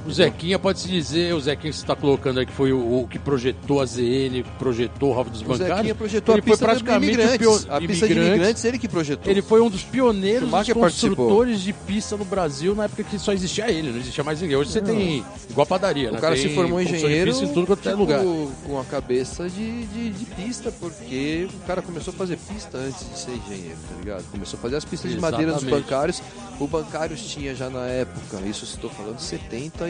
[0.05, 3.07] O Zequinha, pode-se dizer, o Zequinha que você está colocando aí, que foi o, o
[3.07, 5.77] que projetou a ZN, projetou o Ralph dos O Bancários.
[5.77, 7.69] Zequinha projetou ele a pista foi praticamente de imigrantes.
[7.69, 9.31] A pista de imigrantes, ele que projetou.
[9.31, 13.31] Ele foi um dos pioneiros dos construtores de pista no Brasil na época que só
[13.31, 14.57] existia ele, não existia mais ninguém.
[14.57, 16.17] Hoje você tem igual padaria, né?
[16.17, 18.21] O cara Tem se formou engenheiro em tudo quanto é tipo, lugar.
[18.65, 23.09] com a cabeça de, de, de pista, porque o cara começou a fazer pista antes
[23.09, 24.23] de ser engenheiro, tá ligado?
[24.31, 25.85] Começou a fazer as pistas de madeira dos Exatamente.
[25.85, 26.21] bancários.
[26.59, 29.19] O bancários tinha já na época, isso estou falando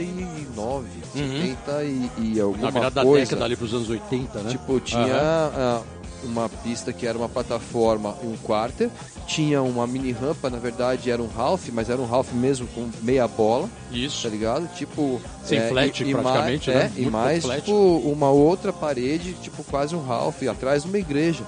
[0.05, 3.25] 79, 70 e, e Na alguma virada da coisa.
[3.25, 4.51] década ali pros anos 80, né?
[4.51, 5.81] Tipo, tinha ah,
[6.23, 8.89] uma pista que era uma plataforma e um quarter,
[9.27, 12.89] tinha uma mini rampa, na verdade era um half, mas era um half mesmo com
[13.01, 14.27] meia bola, tá Isso.
[14.27, 14.67] ligado?
[14.75, 15.21] Tipo.
[15.43, 16.91] Sem flat, praticamente, mais, né?
[16.95, 17.61] É, e mais, flat.
[17.61, 21.43] tipo, uma outra parede, tipo, quase um half, atrás de uma igreja.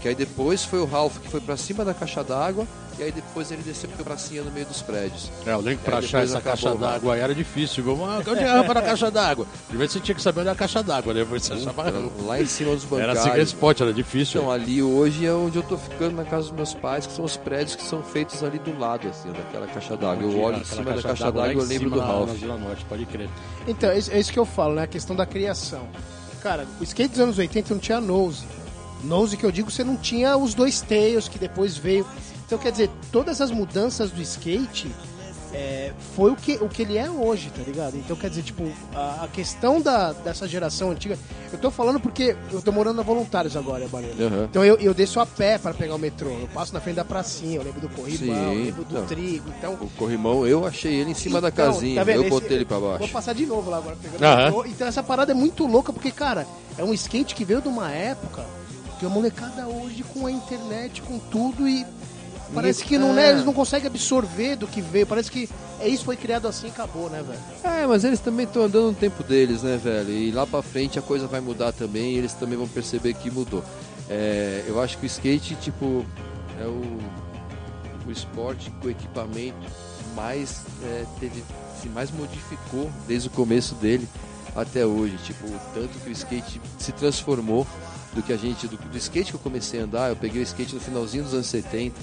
[0.00, 2.66] Que aí depois foi o Ralph que foi pra cima da caixa d'água,
[3.00, 5.30] e aí depois ele desceu pra pracinha no meio dos prédios.
[5.46, 6.80] É, eu lembro que pra Aí achar essa acabou, caixa mano.
[6.80, 7.82] d'água aí era difícil.
[7.82, 9.46] Vamos, ah, onde é a rampa da caixa d'água?
[9.68, 11.20] Primeiro você tinha que saber onde é a caixa d'água, né?
[11.20, 12.22] Depois você achava a rampa.
[12.22, 13.22] Lá em cima dos Era bancários.
[13.22, 14.40] secret spot, era difícil.
[14.42, 17.24] Então, ali hoje é onde eu tô ficando na casa dos meus pais, que são
[17.24, 20.22] os prédios que são feitos ali do lado, assim, daquela caixa d'água.
[20.22, 22.42] Eu olho Aquela cima da caixa d'água e em eu lembro do Ralph.
[22.42, 23.28] Norte, pode crer.
[23.66, 24.82] Então, é isso- é isso que eu falo, né?
[24.82, 25.88] A questão da criação.
[26.42, 28.44] Cara, o skate dos anos 80 não tinha nose.
[29.04, 32.06] Nose que eu digo, você não tinha os dois tails que depois veio.
[32.50, 34.90] Então, quer dizer, todas as mudanças do skate
[35.52, 37.96] é, foi o que, o que ele é hoje, tá ligado?
[37.96, 41.16] Então, quer dizer, tipo, a, a questão da, dessa geração antiga.
[41.52, 44.16] Eu tô falando porque eu tô morando na Voluntários agora, Barreiro.
[44.26, 44.46] Aham.
[44.50, 46.30] Então eu, eu desço a pé para pegar o metrô.
[46.30, 49.06] Eu passo na frente da pracinha, eu lembro do corrimão, eu Sim, lembro do então.
[49.06, 49.44] trigo.
[49.56, 52.16] Então, O corrimão, eu achei ele em cima da então, casinha, tá vendo?
[52.16, 53.12] eu Esse- botei ele pra Vou baixo.
[53.12, 54.40] passar de novo lá agora pegando Aham.
[54.40, 54.64] o metrô.
[54.66, 57.92] Então essa parada é muito louca porque, cara, é um skate que veio de uma
[57.92, 58.44] época
[58.98, 61.86] que a molecada hoje com a internet, com tudo e
[62.54, 63.30] parece que não, né, É.
[63.30, 65.06] eles não conseguem absorver do que veio.
[65.06, 65.48] Parece que
[65.80, 67.40] é isso foi criado assim e acabou, né, velho?
[67.64, 70.10] É, mas eles também estão andando no tempo deles, né, velho?
[70.10, 73.30] E lá pra frente a coisa vai mudar também e eles também vão perceber que
[73.30, 73.64] mudou.
[74.08, 76.04] É, eu acho que o skate, tipo,
[76.60, 76.98] é o.
[78.06, 79.56] o esporte com o equipamento
[80.16, 81.44] mais é, teve
[81.80, 84.06] se mais modificou desde o começo dele
[84.56, 85.16] até hoje.
[85.24, 87.66] Tipo, tanto que o skate se transformou
[88.12, 88.66] do que a gente.
[88.66, 91.32] Do, do skate que eu comecei a andar, eu peguei o skate no finalzinho dos
[91.32, 91.94] anos 70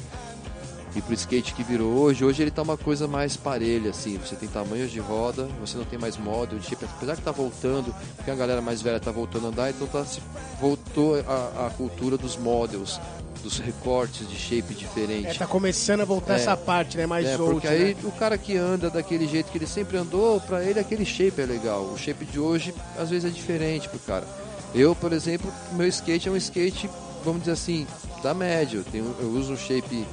[0.95, 4.35] e pro skate que virou hoje, hoje ele tá uma coisa mais parelha, assim, você
[4.35, 8.31] tem tamanhos de roda, você não tem mais modo, tipo, apesar que tá voltando, porque
[8.31, 10.19] a galera mais velha tá voltando a andar, então tá, se
[10.59, 12.99] voltou a, a cultura dos models,
[13.43, 15.27] dos recortes de shape diferente.
[15.27, 16.37] É, tá começando a voltar É.
[16.37, 17.05] essa parte, né?
[17.05, 18.01] Mais É, old, porque aí né?
[18.03, 21.45] o cara que anda daquele jeito que ele sempre andou, pra ele aquele shape é
[21.45, 21.81] legal.
[21.83, 24.27] O shape de hoje às vezes é diferente pro cara.
[24.73, 26.89] Eu, por exemplo, meu skate é um skate,
[27.23, 27.85] vamos dizer assim,
[28.23, 28.77] da média.
[28.77, 30.03] Eu, tenho, eu uso um shape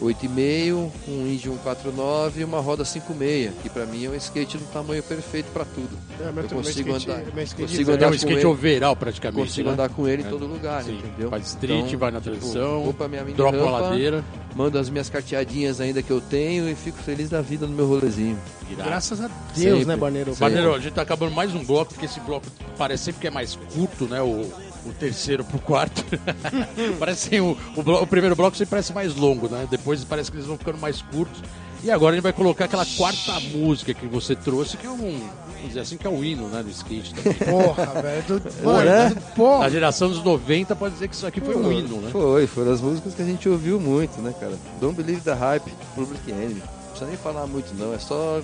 [0.00, 4.64] 8,5, um Indian 149 e uma roda 5,6, que pra mim é um skate do
[4.72, 5.90] tamanho perfeito pra tudo.
[6.20, 8.44] É, eu consigo skate- andar, consigo andar É um com skate ele.
[8.46, 9.40] overall praticamente.
[9.48, 9.72] Consigo né?
[9.74, 10.28] andar com ele em É.
[10.28, 10.98] todo lugar, Sim.
[10.98, 11.30] entendeu?
[11.30, 14.24] Faz street, Então, vai na tipo, minha mini dropa a ladeira.
[14.54, 17.86] Mando as minhas carteadinhas ainda que eu tenho e fico feliz da vida no meu
[17.86, 18.36] rolezinho.
[18.76, 19.84] Graças a Deus, Sempre.
[19.84, 20.30] né, Baneiro?
[20.32, 20.44] Sempre.
[20.54, 22.46] Maneiro, a gente tá acabando mais um bloco, porque esse bloco
[22.76, 24.20] parece sempre que é mais curto, né?
[24.20, 24.50] O,
[24.86, 26.04] o terceiro pro quarto.
[26.98, 29.66] parece assim, o, o, blo- o primeiro bloco sempre parece mais longo, né?
[29.70, 31.42] Depois parece que eles vão ficando mais curtos.
[31.82, 34.96] E agora a gente vai colocar aquela quarta música que você trouxe, que é um,
[34.98, 37.32] vamos dizer assim, que é o hino, né, do skate também.
[37.48, 38.22] Porra, velho.
[38.38, 39.14] do- né?
[39.34, 39.58] porra.
[39.60, 42.10] Na geração dos 90 pode dizer que isso aqui foi um hino, né?
[42.12, 44.58] Foi, foram as músicas que a gente ouviu muito, né, cara?
[44.78, 46.54] Don't Believe the Hype, Public Enemy.
[46.56, 47.94] Não precisa nem falar muito, não.
[47.94, 48.42] É só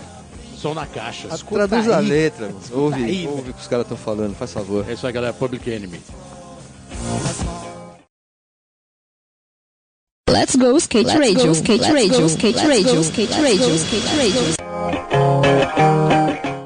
[0.56, 1.28] Som na caixa.
[1.28, 2.08] Escuta traduz a aí.
[2.08, 2.60] letra, mano.
[2.72, 4.88] Ouve, aí, ouve o que os caras estão falando, faz favor.
[4.88, 5.34] É isso aí, galera.
[5.34, 6.00] Public Enemy.
[10.30, 14.42] Let's go skate radio, skate radio, skate radio, skate radio, skate radio.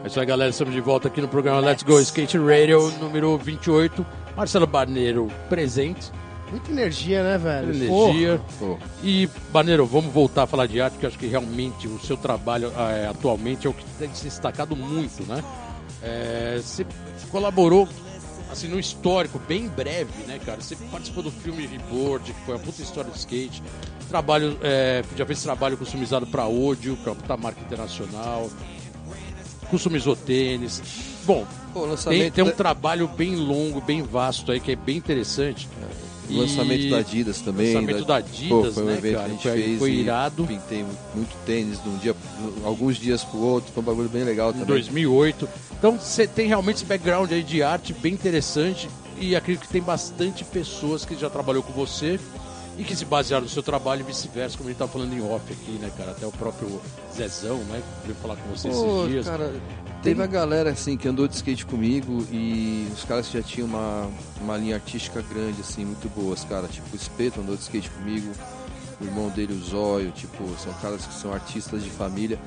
[0.03, 0.51] É isso aí, galera.
[0.51, 4.05] Estamos de volta aqui no programa Let's Go Skate Radio, número 28.
[4.37, 6.11] Marcelo Barneiro presente,
[6.51, 7.71] Muita energia, né, velho?
[7.71, 8.41] energia.
[8.59, 11.99] Pô, E, Barneiro, vamos voltar a falar de arte, porque eu acho que realmente o
[12.01, 15.43] seu trabalho é, atualmente é o que tem se destacado muito, né?
[16.03, 16.85] É, você
[17.31, 17.89] colaborou,
[18.51, 20.61] assim, no histórico, bem breve, né, cara?
[20.61, 23.63] Você participou do filme Reboard, que foi uma puta história de skate.
[24.09, 28.51] Trabalho, é, já fez trabalho customizado para que é uma puta marca internacional.
[29.71, 30.83] Customizou tênis.
[31.25, 35.69] Bom, Pô, tem, tem um trabalho bem longo, bem vasto aí, que é bem interessante.
[36.31, 37.75] O lançamento da Adidas também.
[37.75, 39.25] Lançamento da Adidas, Pô, foi um né, evento cara?
[39.25, 40.47] que a gente Foi- fez foi e irado.
[40.47, 42.15] Pintei muito tênis de um dia,
[42.65, 44.67] alguns dias pro outro, foi um bagulho bem legal em também.
[44.67, 45.49] 2008.
[45.79, 49.83] Então você tem realmente esse background aí de arte bem interessante e acredito que tem
[49.83, 52.19] bastante pessoas que já trabalhou com você
[52.81, 55.21] e que se basearam no seu trabalho e vice-versa, como a gente tá falando em
[55.21, 56.13] off aqui, né, cara?
[56.13, 56.81] Até o próprio
[57.15, 59.27] Zezão, né, que veio falar com você Pô, esses dias.
[59.27, 59.53] cara,
[60.03, 63.69] teve a galera assim que andou de skate comigo e os caras que já tinham
[63.69, 64.09] uma,
[64.41, 66.69] uma linha artística grande, assim, muito boas, cara.
[66.69, 68.33] Tipo, o Espeto andou de skate comigo,
[68.99, 72.39] o irmão dele, o Zóio, tipo, são caras que são artistas de família.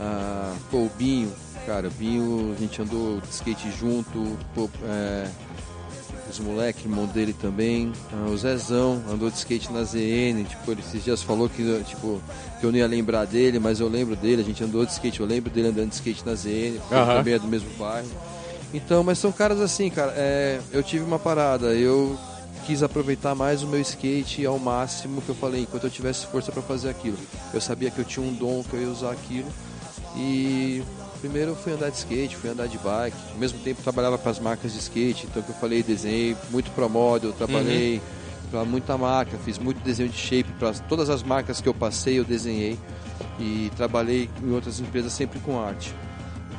[0.00, 1.30] Ah, pô, o Binho,
[1.66, 5.28] cara, o Binho, a gente andou de skate junto, pô, é,
[6.34, 7.92] os moleques, irmão dele também.
[8.12, 10.44] Ah, o Zezão andou de skate na ZN.
[10.48, 12.20] Tipo, ele esses dias falou que, tipo,
[12.60, 14.42] que eu não ia lembrar dele, mas eu lembro dele.
[14.42, 17.34] A gente andou de skate, eu lembro dele andando de skate na ZN, porque também
[17.34, 18.08] é do mesmo bairro.
[18.72, 20.12] Então, mas são caras assim, cara.
[20.16, 22.18] é, eu tive uma parada, eu
[22.66, 26.50] quis aproveitar mais o meu skate ao máximo que eu falei, enquanto eu tivesse força
[26.50, 27.18] para fazer aquilo.
[27.52, 29.48] Eu sabia que eu tinha um dom, que eu ia usar aquilo.
[30.16, 30.82] E
[31.24, 33.16] primeiro eu fui andar de skate, fui andar de bike.
[33.32, 36.70] Ao mesmo tempo trabalhava para as marcas de skate, então que eu falei, desenhei muito
[36.72, 38.02] pro model, trabalhei
[38.50, 42.18] para muita marca, fiz muito desenho de shape para todas as marcas que eu passei,
[42.18, 42.78] eu desenhei
[43.40, 45.94] e trabalhei em outras empresas sempre com arte.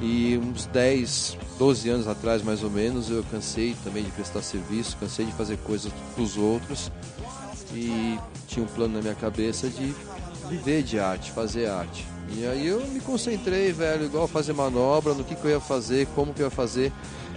[0.02, 4.98] E uns 10, 12 anos atrás, mais ou menos, eu cansei também de prestar serviço,
[4.98, 6.92] cansei de fazer coisas para os outros
[7.72, 9.94] e tinha um plano na minha cabeça de
[10.50, 12.15] viver de arte, fazer arte.
[12.30, 16.08] E aí eu me concentrei, velho, igual fazer manobra, no que, que eu ia fazer,
[16.16, 16.92] como que eu ia fazer.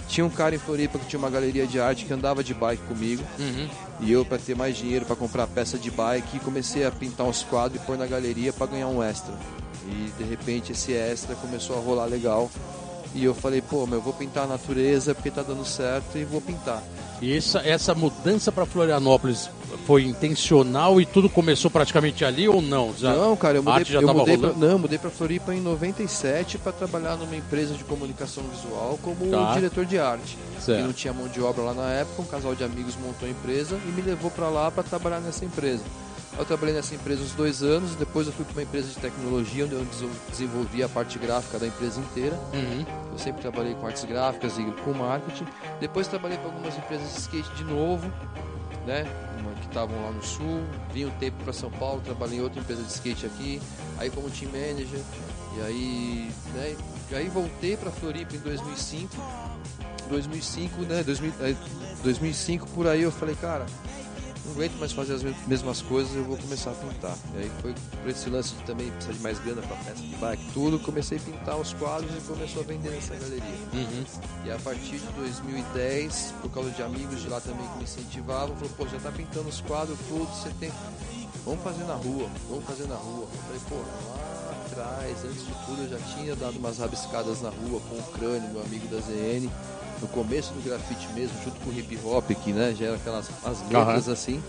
[0.08, 2.82] Tinha um cara em Floripa que tinha uma galeria de arte que andava de bike
[2.84, 3.22] comigo.
[3.38, 3.68] Uhum.
[4.00, 7.42] E eu, para ter mais dinheiro para comprar peça de bike, comecei a pintar uns
[7.42, 9.34] quadros e pôr na galeria para ganhar um extra.
[9.86, 12.50] E de repente esse extra começou a rolar legal.
[13.14, 16.24] E eu falei, pô, meu, eu vou pintar a natureza porque tá dando certo e
[16.24, 16.82] vou pintar.
[17.20, 19.50] E essa, essa mudança para Florianópolis
[19.86, 22.94] foi intencional e tudo começou praticamente ali ou não?
[22.96, 26.58] Já- Não, cara, eu mudei, já eu mudei pra, não, mudei pra Floripa em 97
[26.58, 29.54] para trabalhar numa empresa de comunicação visual como Tá.
[29.54, 30.38] diretor de arte.
[30.60, 30.84] Certo.
[30.84, 33.78] Não tinha mão de obra lá na época, um casal de amigos montou a empresa
[33.86, 35.82] e me levou para lá para trabalhar nessa empresa.
[36.38, 39.64] Eu trabalhei nessa empresa uns dois anos, depois eu fui para uma empresa de tecnologia
[39.64, 39.84] onde eu
[40.30, 42.38] desenvolvi a parte gráfica da empresa inteira.
[42.54, 42.84] Uhum.
[43.12, 45.46] Eu sempre trabalhei com artes gráficas e com marketing.
[45.80, 48.08] Depois trabalhei para algumas empresas de skate de novo.
[48.86, 49.06] né?
[49.60, 50.62] Que estavam lá no sul,
[50.92, 53.60] vim um tempo para São Paulo, trabalhei em outra empresa de skate aqui,
[53.98, 55.00] aí como team manager,
[55.56, 56.76] e aí, né?
[57.10, 59.14] E aí voltei para Floripa em 2005.
[60.08, 61.02] 2005, né?
[61.02, 61.32] 2000,
[62.02, 63.66] 2005 por aí eu falei, cara,
[64.48, 67.16] não aguento mais fazer as mesmas coisas, eu vou começar a pintar.
[67.34, 70.16] E aí foi por esse lance de também precisar de mais grana para festa de
[70.16, 73.42] bike, tudo, comecei a pintar os quadros e começou a vender nessa galeria.
[73.72, 74.04] Uhum.
[74.46, 78.56] E a partir de 2010, por causa de amigos de lá também que me incentivavam,
[78.56, 80.72] falou, pô, já tá pintando os quadros, tudo, você tem.
[81.44, 83.26] Vamos fazer na rua, vamos fazer na rua.
[83.32, 87.50] Eu falei, pô, lá atrás, antes de tudo, eu já tinha dado umas rabiscadas na
[87.50, 89.48] rua com o crânio, meu amigo da ZN
[90.00, 93.28] no começo do grafite mesmo, junto com o hip hop, que né, já era aquelas
[93.44, 94.12] as letras uhum.
[94.12, 94.42] assim.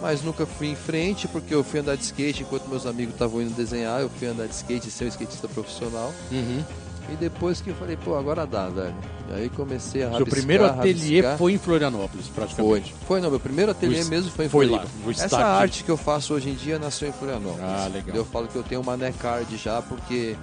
[0.00, 3.42] Mas nunca fui em frente porque eu fui andar de skate enquanto meus amigos estavam
[3.42, 4.00] indo desenhar.
[4.00, 6.12] Eu fui andar de skate e ser um skatista profissional.
[6.30, 6.62] Uhum.
[7.10, 8.94] E depois que eu falei, pô, agora dá, velho.
[9.30, 12.92] E aí comecei a Seu primeiro ateliê foi em Florianópolis, praticamente.
[12.92, 13.06] Foi.
[13.06, 14.88] Foi, não, meu primeiro ateliê o, mesmo foi em foi Floripa.
[15.04, 17.64] Lá, Essa arte que eu faço hoje em dia nasceu em Florianópolis.
[17.64, 18.14] Ah, legal.
[18.14, 20.36] Eu falo que eu tenho uma necard já, porque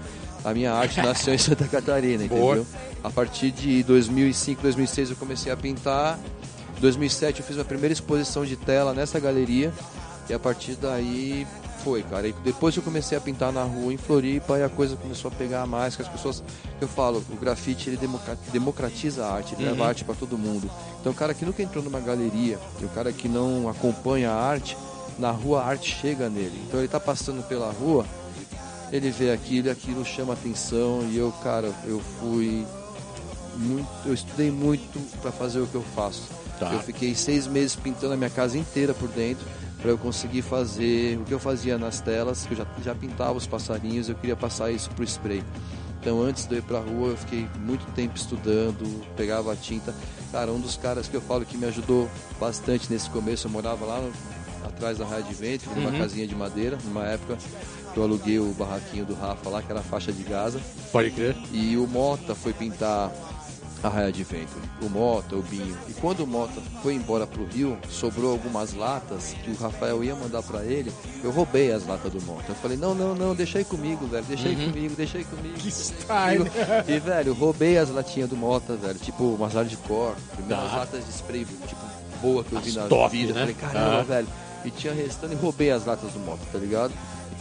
[0.45, 2.57] a minha arte nasceu em Santa Catarina, Boa.
[2.57, 2.67] entendeu?
[3.03, 6.19] A partir de 2005, 2006 eu comecei a pintar.
[6.77, 9.73] Em 2007 eu fiz minha primeira exposição de tela nessa galeria.
[10.29, 11.47] E a partir daí
[11.83, 12.27] foi, cara.
[12.27, 15.29] E depois que eu comecei a pintar na rua em Floripa, e a coisa começou
[15.29, 16.43] a pegar mais, que as pessoas,
[16.79, 17.99] eu falo, o grafite ele
[18.51, 19.71] democratiza a arte, ele uhum.
[19.71, 20.69] leva a arte para todo mundo.
[20.99, 24.35] Então o cara que nunca entrou numa galeria, e o cara que não acompanha a
[24.35, 24.75] arte,
[25.19, 26.59] na rua a arte chega nele.
[26.67, 28.05] Então ele está passando pela rua,
[28.91, 32.65] ele vê aquilo, aquilo chama atenção e eu, cara, eu fui
[33.57, 36.23] muito, eu estudei muito para fazer o que eu faço.
[36.59, 36.71] Tá.
[36.71, 39.45] Eu fiquei seis meses pintando a minha casa inteira por dentro
[39.81, 43.33] para eu conseguir fazer o que eu fazia nas telas, que eu já, já pintava
[43.33, 45.43] os passarinhos, eu queria passar isso pro spray.
[45.99, 49.93] Então antes de eu ir pra rua eu fiquei muito tempo estudando, pegava a tinta.
[50.31, 52.09] Cara, um dos caras que eu falo que me ajudou
[52.39, 54.11] bastante nesse começo, eu morava lá no,
[54.65, 55.97] atrás da de Vento, numa uhum.
[55.97, 57.37] casinha de madeira, numa época
[57.99, 60.59] eu aluguei o barraquinho do Rafa lá, que era a faixa de Gaza.
[60.91, 61.35] Pode crer.
[61.51, 63.11] E o Mota foi pintar
[63.85, 64.55] a Raia de Vento.
[64.81, 65.77] O Mota, o Binho.
[65.87, 70.15] E quando o Mota foi embora pro Rio, sobrou algumas latas que o Rafael ia
[70.15, 70.91] mandar para ele.
[71.23, 72.45] Eu roubei as latas do Mota.
[72.49, 74.25] Eu falei, não, não, não, deixa aí comigo, velho.
[74.25, 74.71] Deixa aí uhum.
[74.71, 75.55] comigo, deixa aí comigo.
[75.55, 76.45] Que style.
[76.87, 78.99] E, velho, roubei as latinhas do Mota, velho.
[78.99, 80.15] Tipo, umas de cor.
[80.35, 80.77] Primeiras tá.
[80.77, 81.81] latas de spray, tipo,
[82.21, 83.33] boa que eu vi na top, vida.
[83.33, 83.41] Né?
[83.41, 84.03] Eu falei, caramba, ah.
[84.03, 84.27] velho.
[84.63, 86.91] E tinha restando e roubei as latas do Mota, tá ligado?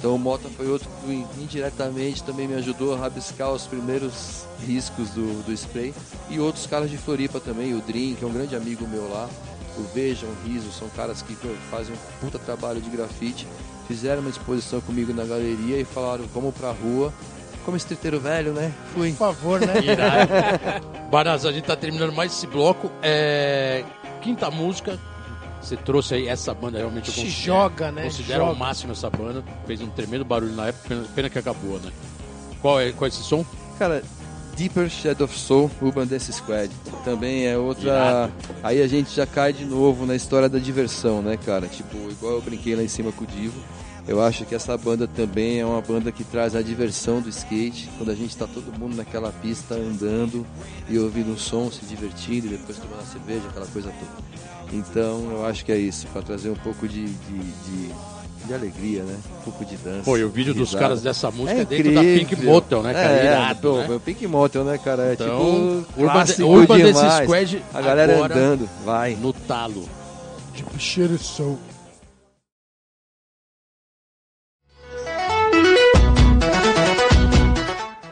[0.05, 5.09] Então o Mota foi outro que indiretamente também me ajudou a rabiscar os primeiros riscos
[5.09, 5.95] do, do spray.
[6.29, 9.31] E outros caras de Floripa também, o Dream, que é um grande amigo meu lá,
[9.79, 11.35] o Veja, o Riso, são caras que
[11.71, 13.49] fazem um puta trabalho de grafite.
[13.89, 17.11] Fizeram uma exposição comigo na galeria e falaram, vamos pra rua.
[17.65, 18.75] Como estriteiro velho, né?
[18.93, 19.09] Fui.
[19.13, 19.73] Por favor, né?
[21.11, 22.93] Baraz, a gente tá terminando mais esse bloco.
[23.03, 23.83] É...
[24.21, 25.01] Quinta música,
[25.65, 28.05] você trouxe aí essa banda realmente considero, joga, né?
[28.05, 28.51] Considero joga.
[28.51, 29.43] ao máximo essa banda.
[29.67, 31.91] Fez um tremendo barulho na época, pena, pena que acabou, né?
[32.61, 33.45] Qual é, qual é esse som?
[33.79, 34.03] Cara,
[34.57, 36.71] Deeper Shadow of Soul, Urban Dance Squad.
[37.05, 37.83] Também é outra.
[37.83, 38.33] Irado.
[38.63, 41.67] Aí a gente já cai de novo na história da diversão, né, cara?
[41.67, 43.61] Tipo, igual eu brinquei lá em cima com o Divo.
[44.07, 47.89] Eu acho que essa banda também é uma banda que traz a diversão do skate,
[47.97, 50.47] quando a gente está todo mundo naquela pista andando
[50.89, 54.77] e ouvindo um som, se divertindo, e depois tomando a cerveja, aquela coisa toda.
[54.77, 57.95] Então eu acho que é isso, para trazer um pouco de, de, de,
[58.47, 59.17] de, alegria, né?
[59.39, 60.05] Um pouco de dança.
[60.05, 60.71] Foi, o vídeo risada.
[60.71, 63.13] dos caras dessa música é dentro da Pink Motel, né, cara?
[63.13, 63.95] É, Irado, pô, né?
[63.97, 65.03] o Pink Motel, né, cara?
[65.07, 69.15] É então, tipo Urban, Urban desse Squad a galera andando, vai.
[69.15, 69.89] No talo.
[70.53, 71.59] Tipo, cheiro soul.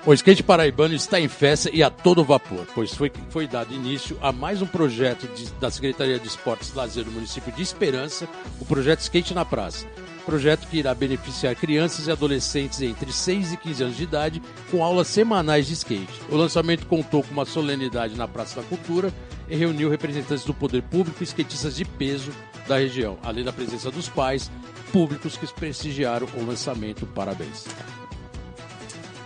[0.05, 4.19] O skate paraibano está em festa e a todo vapor, pois foi, foi dado início
[4.21, 8.29] a mais um projeto de, da Secretaria de Esportes e Lazer do município de Esperança,
[8.61, 9.87] o projeto Skate na Praça.
[10.27, 14.43] Projeto que irá beneficiar crianças e adolescentes entre 6 e 15 anos de idade
[14.73, 16.21] com aulas semanais de skate.
[16.29, 19.15] O lançamento contou com uma solenidade na Praça da Cultura
[19.49, 22.33] e reuniu representantes do poder público e skatistas de peso
[22.67, 24.51] da região, além da presença dos pais
[24.93, 27.07] públicos que prestigiaram o lançamento.
[27.07, 27.67] Parabéns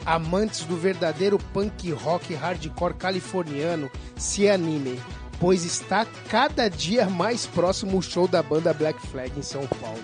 [0.07, 4.99] amantes do verdadeiro punk rock hardcore californiano se animem,
[5.41, 10.03] pois está cada dia mais próximo o show da banda Black Flag em São Paulo.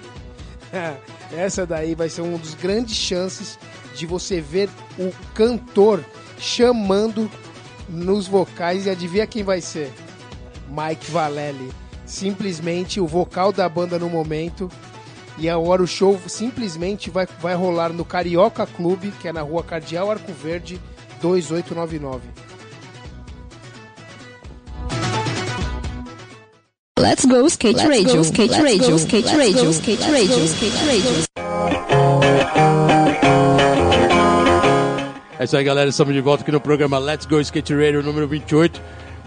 [1.33, 3.59] Essa daí vai ser uma das grandes chances
[3.95, 6.05] de você ver o cantor
[6.39, 7.31] chamando
[7.89, 9.93] nos vocais e adivinha quem vai ser?
[10.69, 11.71] Mike Valelli.
[12.05, 14.69] Simplesmente o vocal da banda no momento
[15.39, 19.63] e agora o show simplesmente vai, vai rolar no Carioca Clube, que é na rua
[19.63, 20.81] Cardeal Arco Verde,
[21.21, 22.21] 2899.
[26.99, 31.25] Let's go skate radio, skate radio, skate radio, skate radio, skate radio.
[35.39, 35.89] É isso aí, galera.
[35.91, 38.81] Estamos de volta aqui no programa Let's Go Skate Radio número 28.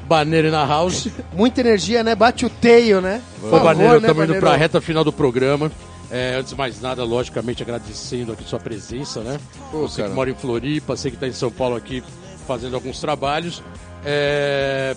[0.08, 1.10] Baneiro na house.
[1.34, 2.16] Muita energia, né?
[2.16, 3.22] Bate o teio, né?
[3.44, 4.40] Ô, Por Baneiro, favor, né, estamos indo Baneiro?
[4.40, 5.70] para a reta final do programa.
[6.12, 9.40] É, antes de mais nada, logicamente, agradecendo aqui sua presença, né?
[9.72, 10.10] Pô, você cara.
[10.10, 12.04] que mora em Floripa, você que está em São Paulo aqui
[12.48, 13.64] fazendo alguns trabalhos.
[14.04, 14.96] É,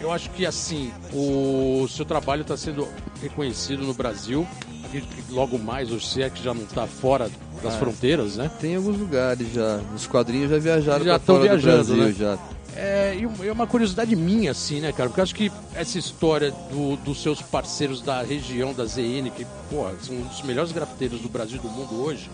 [0.00, 2.86] eu acho que, assim, o seu trabalho está sendo
[3.22, 4.46] reconhecido no Brasil.
[4.84, 7.30] Acredito que logo mais, ou se é que já não está fora
[7.62, 8.50] das Ah, fronteiras, né?
[8.60, 9.80] Tem alguns lugares já.
[9.94, 12.12] Os quadrinhos já viajaram Já pra tão fora viajando, do Brasil né?
[12.18, 12.38] já.
[12.76, 15.08] É, e é uma curiosidade minha, assim, né, cara?
[15.08, 19.46] Porque eu acho que essa história do- dos seus parceiros da região da ZN, que,
[19.70, 22.28] pô, são um dos melhores grafiteiros do Brasil e do mundo hoje,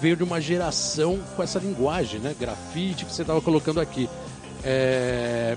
[0.00, 2.34] veio de uma geração com essa linguagem, né?
[2.38, 4.08] Grafite que você estava colocando aqui.
[4.62, 5.56] É,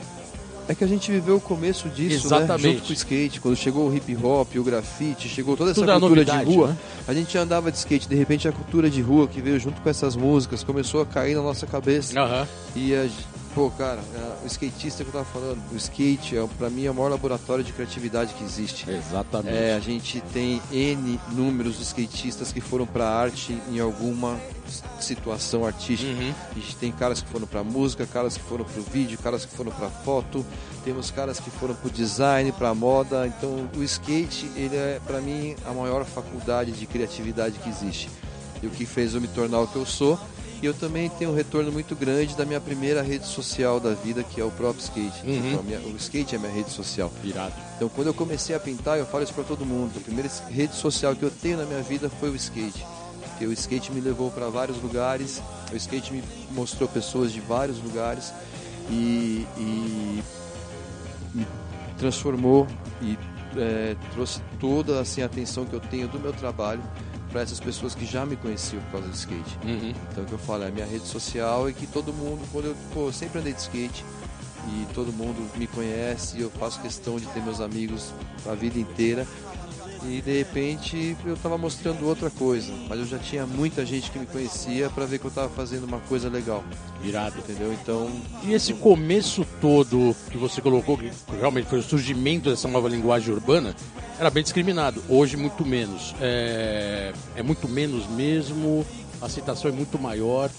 [0.67, 2.63] É que a gente viveu o começo disso, Exatamente.
[2.67, 2.73] né?
[2.73, 5.91] Junto com o skate, quando chegou o hip hop, o grafite, chegou toda essa Tudo
[5.93, 6.67] cultura novidade, de rua.
[6.67, 6.77] né?
[7.07, 9.89] A gente andava de skate, de repente a cultura de rua que veio junto com
[9.89, 12.19] essas músicas começou a cair na nossa cabeça.
[12.21, 12.47] aham.
[12.75, 13.07] E a,
[13.53, 16.91] pô, cara, é, o skatista que eu tava falando, o skate, é, pra mim, é
[16.91, 18.89] o maior laboratório de criatividade que existe.
[18.89, 19.55] Exatamente.
[19.55, 24.39] É, a gente tem N números de skatistas que foram pra arte em alguma
[24.99, 26.11] situação artística.
[26.11, 26.33] Uhum.
[26.51, 29.55] A gente tem caras que foram pra música, caras que foram pro vídeo, caras que
[29.55, 30.45] foram pra foto,
[30.83, 33.27] temos caras que foram pro design, pra moda.
[33.27, 38.09] Então, o skate, ele é pra mim a maior faculdade de criatividade que existe.
[38.61, 40.19] E o que fez eu me tornar o que eu sou.
[40.61, 44.23] E eu também tenho um retorno muito grande da minha primeira rede social da vida,
[44.23, 45.25] que é o próprio skate.
[45.25, 45.51] Uhum.
[45.51, 47.09] Então, minha- o skate é a minha rede social.
[47.23, 47.53] Virado.
[47.77, 49.93] Então, quando eu comecei a pintar, eu falo isso pra todo mundo.
[49.95, 52.85] A primeira rede social que eu tenho na minha vida foi o skate.
[53.29, 55.41] Porque o skate me levou para vários lugares,
[55.71, 58.33] o skate me mostrou pessoas de vários lugares
[58.89, 60.21] e, e
[61.33, 61.47] me
[61.97, 62.67] transformou
[63.01, 63.17] e
[63.57, 66.81] é, trouxe toda assim, a atenção que eu tenho do meu trabalho
[67.31, 69.57] para essas pessoas que já me conheciam por causa do skate.
[69.63, 69.93] Uhum.
[70.11, 72.65] Então, o que eu falo, é a minha rede social e que todo mundo, quando
[72.65, 74.03] eu, pô, eu sempre andei de skate
[74.67, 78.11] e todo mundo me conhece e eu faço questão de ter meus amigos
[78.45, 79.25] a vida inteira.
[80.05, 84.17] E de repente eu tava mostrando outra coisa, mas eu já tinha muita gente que
[84.17, 86.63] me conhecia para ver que eu tava fazendo uma coisa legal,
[87.01, 87.37] Virado.
[87.39, 87.73] entendeu?
[87.73, 88.09] Então,
[88.43, 93.33] E esse começo todo que você colocou, que realmente foi o surgimento dessa nova linguagem
[93.33, 93.75] urbana,
[94.19, 95.01] era bem discriminado.
[95.07, 96.13] Hoje, muito menos.
[96.21, 98.85] É, é muito menos mesmo,
[99.21, 100.49] a aceitação é muito maior.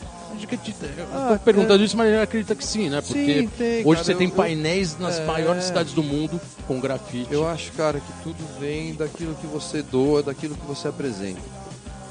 [0.43, 3.01] Acredita- Eu Ah, perguntando isso, mas eu acredito que sim, né?
[3.03, 5.25] Porque Sim, tem, hoje cara, você tem eu- eu- painéis nas É.
[5.27, 7.29] maiores cidades do mundo com grafite.
[7.31, 11.41] eu acho, cara, que tudo vem daquilo que você doa, daquilo que você apresenta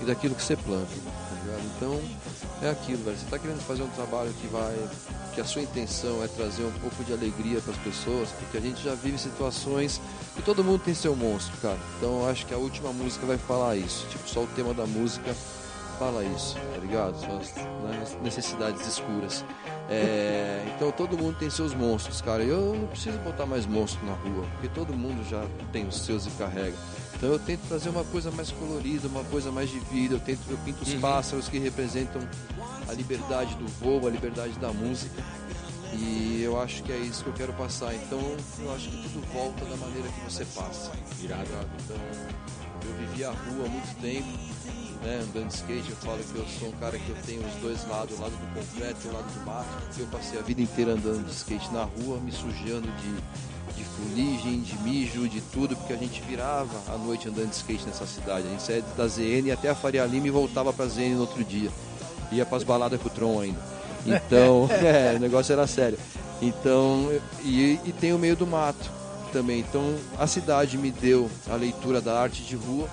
[0.01, 0.87] e daquilo que você planta?
[1.79, 1.97] Então,
[2.61, 3.17] é aquilo, velho.
[3.17, 4.75] Você tá querendo fazer um trabalho que vai.
[5.33, 8.61] que a sua intenção é trazer um pouco de alegria para as pessoas, porque a
[8.61, 10.01] gente já vive situações
[10.35, 11.79] que todo mundo tem seu monstro, cara.
[11.97, 14.05] Então, eu acho que a última música vai falar isso.
[14.09, 15.33] Tipo, só o tema da música
[15.97, 17.17] fala isso, tá ligado?
[17.19, 19.45] São as né, as necessidades escuras.
[19.89, 22.43] É, então todo mundo tem seus monstros, cara.
[22.43, 26.25] Eu não preciso botar mais monstro na rua, porque todo mundo já tem os seus
[26.25, 26.75] e carrega.
[27.19, 30.15] Então eu tento trazer uma coisa mais colorida, uma coisa mais de vida.
[30.15, 32.21] Eu tento, eu pinto os pássaros que representam
[32.87, 35.21] a liberdade do voo, a liberdade da música.
[35.91, 37.93] E eu acho que é isso que eu quero passar.
[37.93, 38.19] Então
[38.59, 40.93] eu acho que tudo volta da maneira que você passa.
[41.21, 41.49] Irado.
[41.83, 41.97] Então
[42.87, 44.27] eu vivi a rua há muito tempo,
[45.03, 45.19] né?
[45.21, 47.85] Andando de skate, eu falo que eu sou um cara que eu tenho os dois
[47.89, 49.67] lados, o lado do concreto e o lado do mato.
[49.97, 53.15] Eu passei a vida inteira andando de skate na rua, me sujando de,
[53.79, 57.85] de fuligem, de mijo, de tudo, porque a gente virava a noite andando de skate
[57.87, 58.45] nessa cidade.
[58.45, 61.43] A gente saía da ZN até a Faria Lima e voltava pra ZN no outro
[61.45, 61.71] dia.
[62.29, 63.59] Ia pras baladas com o Tron ainda.
[64.05, 65.97] Então, é, o negócio era sério.
[66.41, 67.09] Então,
[67.41, 68.91] e, e tem o meio do mato
[69.31, 69.59] também.
[69.59, 72.89] Então, a cidade me deu a leitura da arte de rua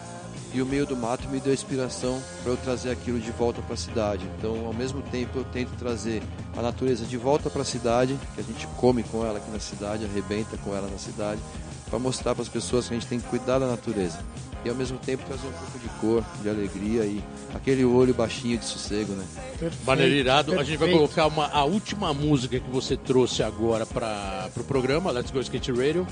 [0.52, 3.74] e o meio do mato me deu inspiração para eu trazer aquilo de volta para
[3.74, 4.26] a cidade.
[4.38, 6.22] Então, ao mesmo tempo, eu tento trazer
[6.56, 9.60] a natureza de volta para a cidade, que a gente come com ela aqui na
[9.60, 11.40] cidade, arrebenta com ela na cidade,
[11.88, 14.18] para mostrar para as pessoas que a gente tem que cuidar da natureza.
[14.66, 17.22] E ao mesmo tempo trazer um pouco de cor, de alegria e
[17.54, 19.24] aquele olho baixinho de sossego, né?
[19.60, 20.58] Perfeito, Maneiro irado.
[20.58, 24.64] A gente vai colocar uma, a última música que você trouxe agora para o pro
[24.64, 26.04] programa, Let's Go Skate Radio.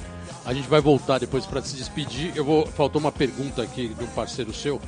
[0.46, 2.30] A gente vai voltar depois para se despedir.
[2.36, 4.80] Eu vou faltou uma pergunta aqui de um parceiro seu.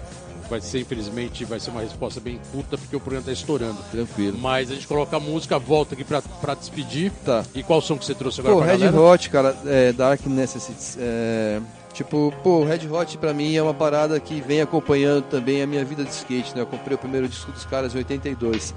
[0.49, 3.79] Vai ser, infelizmente, vai ser uma resposta bem curta porque o programa está estourando.
[3.91, 4.39] Tranquilo.
[4.39, 7.11] Mas a gente coloca a música, volta aqui para despedir.
[7.25, 7.45] Tá.
[7.53, 9.01] E qual som que você trouxe agora Pô, pra Red galera?
[9.01, 10.97] Hot, cara, é, Dark Necessities.
[11.01, 11.61] É,
[11.97, 15.85] tipo, pô, Red Hot pra mim é uma parada que vem acompanhando também a minha
[15.85, 16.61] vida de skate, né?
[16.63, 18.75] Eu comprei o primeiro disco dos caras em 82.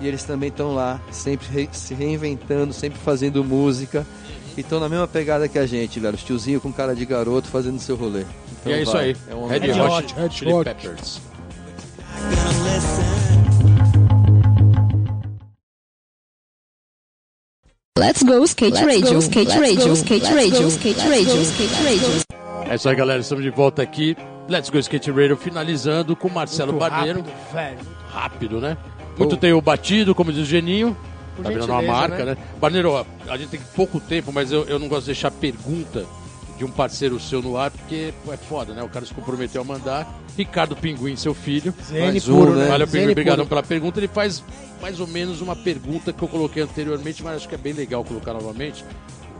[0.00, 4.06] E eles também estão lá, sempre re- se reinventando, sempre fazendo música.
[4.56, 6.14] e estão na mesma pegada que a gente, velho.
[6.14, 8.24] Os tiozinhos com cara de garoto fazendo seu rolê.
[8.60, 9.04] Então e é isso vai.
[9.04, 9.16] aí.
[9.30, 10.64] É um Red Red Hot, Hot, Red Chili Hot.
[10.64, 11.20] Peppers.
[17.96, 22.41] Let's go skate radio, skate radio, skate radio, skate radio, skate radio.
[22.72, 23.20] É isso aí, galera.
[23.20, 24.16] Estamos de volta aqui.
[24.48, 27.18] Let's Go Skate Radio finalizando com Marcelo Muito Barbeiro.
[27.18, 27.78] rápido, velho.
[28.10, 28.78] Rápido, né?
[29.18, 30.96] Muito tem o batido, como diz o Geninho.
[31.36, 32.34] Por Tá virando uma marca, né?
[32.34, 32.36] né?
[32.58, 36.06] Barneiro, a gente tem pouco tempo, mas eu, eu não gosto de deixar pergunta
[36.56, 38.82] de um parceiro seu no ar, porque é foda, né?
[38.82, 40.10] O cara se comprometeu a mandar.
[40.34, 41.74] Ricardo Pinguim, seu filho.
[41.86, 42.68] Zene Mais um, puro, né?
[42.68, 43.48] Valeu, Pinguim, obrigadão puro.
[43.50, 44.00] pela pergunta.
[44.00, 44.42] Ele faz
[44.80, 48.02] mais ou menos uma pergunta que eu coloquei anteriormente, mas acho que é bem legal
[48.02, 48.82] colocar novamente.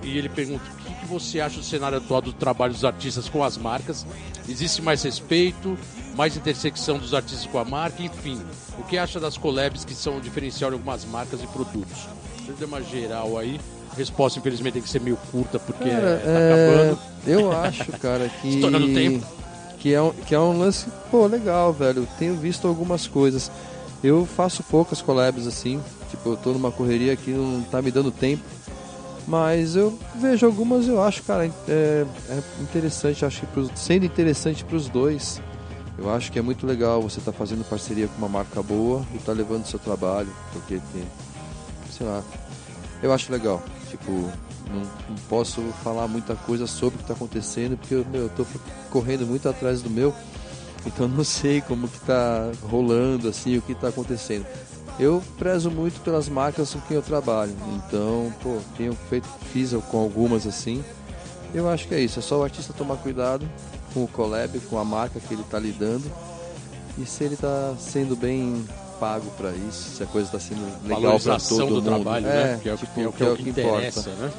[0.03, 3.29] E ele pergunta: o que, que você acha do cenário atual do trabalho dos artistas
[3.29, 4.07] com as marcas?
[4.49, 5.79] Existe mais respeito,
[6.17, 8.41] mais intersecção dos artistas com a marca, enfim.
[8.79, 12.09] O que acha das collabs que são diferencial em algumas marcas e produtos?
[12.47, 13.61] Ele deu uma geral aí.
[13.93, 16.99] A resposta, infelizmente, tem que ser meio curta, porque Cara, tá é, acabando.
[17.27, 18.49] eu acho, cara, que.
[18.49, 19.27] Estourando tempo.
[19.79, 22.09] Que é, um, que é um lance, pô, legal, velho.
[22.19, 23.51] Tenho visto algumas coisas.
[24.03, 25.81] Eu faço poucas collabs assim.
[26.11, 28.43] Tipo, eu tô numa correria que não tá me dando tempo.
[29.27, 33.25] Mas eu vejo algumas, eu acho, cara, é, é interessante.
[33.25, 35.41] Acho que pros- sendo interessante pros dois.
[35.99, 39.19] Eu acho que é muito legal você estar fazendo parceria com uma marca boa e
[39.19, 41.05] tá levando seu trabalho, porque tem,
[41.91, 42.23] sei lá,
[43.03, 43.63] eu acho legal.
[43.91, 48.29] Tipo, não, não posso falar muita coisa sobre o que está acontecendo, porque meu, eu
[48.31, 48.45] tô
[48.91, 50.13] correndo muito atrás do meu,
[50.87, 54.47] então não sei como que tá rolando, assim, o que está acontecendo.
[54.99, 59.99] Eu prezo muito pelas marcas com quem eu trabalho, então, pô, tenho feito, fiz com
[59.99, 60.85] algumas assim.
[61.55, 63.49] Eu acho que é isso, é só o artista tomar cuidado
[63.93, 66.11] com o collab, com a marca que ele está lidando,
[66.99, 68.65] e se ele está sendo bem
[69.01, 72.05] pago para isso, se a coisa está sendo legal para todo do mundo.
[72.05, 72.61] trabalho, é, né?
[72.63, 74.31] Que é o que, tipo, é o que, é o que interessa, né?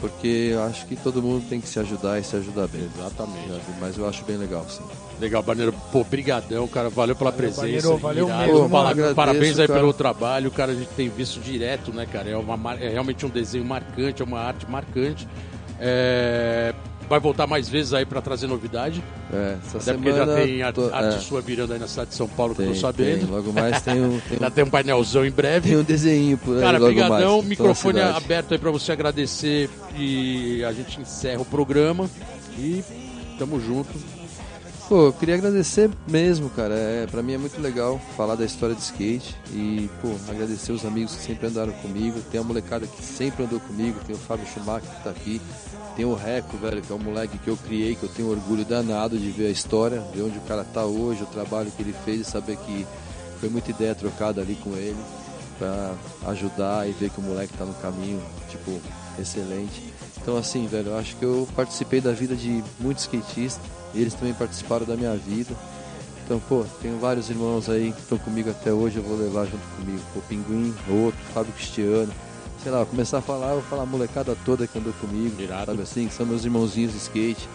[0.00, 2.88] Porque eu acho que todo mundo tem que se ajudar e se ajudar bem.
[2.96, 3.48] Exatamente.
[3.48, 3.62] sabe?
[3.80, 4.82] Mas eu acho bem legal, sim.
[5.20, 5.74] Legal, Barneiro.
[5.92, 6.88] Pô, brigadão, cara.
[6.88, 7.60] Valeu pela presença.
[7.60, 9.80] Barneiro, valeu mesmo, Agradeço, Parabéns aí cara.
[9.80, 10.72] pelo trabalho, cara.
[10.72, 12.30] A gente tem visto direto, né, cara?
[12.30, 15.28] É, uma, é realmente um desenho marcante, é uma arte marcante.
[15.78, 16.74] É,
[17.10, 19.02] Vai voltar mais vezes aí pra trazer novidade.
[19.32, 21.88] É, essa Até porque já semana tem a- tô- arte é, sua virando aí na
[21.88, 23.18] cidade de São Paulo, que eu tem, tô sabendo.
[23.26, 23.26] tem.
[23.34, 25.68] Logo mais tem um, tem Já um, tem um painelzão em breve.
[25.70, 27.48] tem um desenho por aí Cara, logo brigadão, mais.
[27.48, 32.08] Microfone aberto aí pra você agradecer e a gente encerra o programa
[32.56, 32.84] e
[33.36, 33.90] tamo junto.
[34.90, 36.74] Pô, eu queria agradecer mesmo, cara.
[36.74, 40.84] É, pra mim é muito legal falar da história de skate e, pô, agradecer os
[40.84, 42.20] amigos que sempre andaram comigo.
[42.28, 45.40] Tem a molecada que sempre andou comigo, tem o Fábio Schumacher que tá aqui.
[45.94, 48.64] Tem o Reco, velho, que é um moleque que eu criei, que eu tenho orgulho
[48.64, 51.94] danado de ver a história, ver onde o cara tá hoje, o trabalho que ele
[52.04, 52.84] fez e saber que
[53.38, 54.98] foi muita ideia trocada ali com ele
[55.56, 55.94] pra
[56.26, 58.80] ajudar e ver que o moleque tá no caminho, tipo,
[59.20, 59.84] excelente.
[60.20, 63.62] Então assim, velho, eu acho que eu participei da vida de muitos skatistas,
[63.94, 65.54] eles também participaram da minha vida.
[66.24, 69.66] Então, pô, tenho vários irmãos aí que estão comigo até hoje, eu vou levar junto
[69.76, 70.02] comigo.
[70.14, 72.12] O Pinguim, outro, Fábio Cristiano.
[72.62, 75.66] Sei lá, começar a falar, eu vou falar a molecada toda que andou comigo, Irado.
[75.66, 77.48] sabe assim, que são meus irmãozinhos de skate.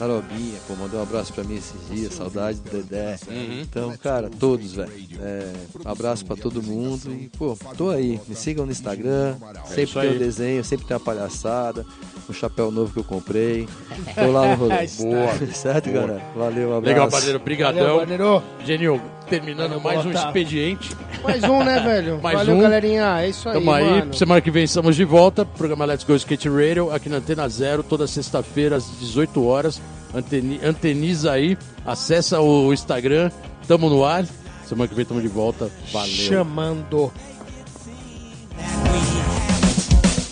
[0.00, 3.18] Tarobinha, pô, mandou um abraço pra mim esses dias, saudade do Dedé.
[3.28, 3.60] Uhum.
[3.60, 4.90] Então, cara, todos, velho.
[5.20, 5.52] É,
[5.84, 8.18] um abraço pra todo mundo e, pô, tô aí.
[8.26, 9.36] Me sigam no Instagram,
[9.66, 11.84] sempre isso tem um desenho, sempre tem uma palhaçada,
[12.30, 13.68] um chapéu novo que eu comprei.
[14.14, 14.86] Tô lá no rolê.
[14.96, 15.36] Boa.
[15.52, 16.06] certo, Boa.
[16.06, 16.24] galera?
[16.34, 16.94] Valeu, um abraço.
[16.94, 17.38] Legal, Barneiro.
[17.38, 17.96] Valeu, Brigadão.
[17.98, 18.42] Barneiro.
[18.64, 19.00] Genil,
[19.30, 20.90] terminando Valeu, mais um expediente.
[21.22, 22.20] Mais um, né, velho?
[22.22, 22.60] Mais Valeu, um.
[22.60, 23.20] galerinha.
[23.22, 23.84] É isso aí, Tamo aí.
[23.84, 24.14] mano.
[24.14, 25.44] Semana que vem estamos de volta.
[25.44, 29.80] Programa Let's Go Skate Radio aqui na Antena Zero, toda sexta-feira às 18 horas.
[30.14, 31.56] Anteni- anteniza aí,
[31.86, 33.30] acessa o Instagram.
[33.68, 34.26] Tamo no ar.
[34.68, 35.70] Semana que vem estamos de volta.
[35.92, 36.08] Valeu.
[36.10, 37.12] Chamando.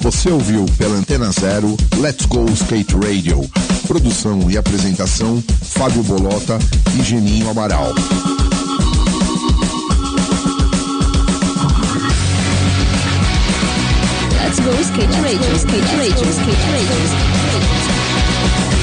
[0.00, 3.40] Você ouviu pela Antena Zero Let's Go Skate Radio.
[3.86, 6.58] Produção e apresentação Fábio Bolota
[6.98, 7.92] e Geninho Amaral.
[14.68, 18.77] Go skate radio, skate radio, skate radio, skate radio.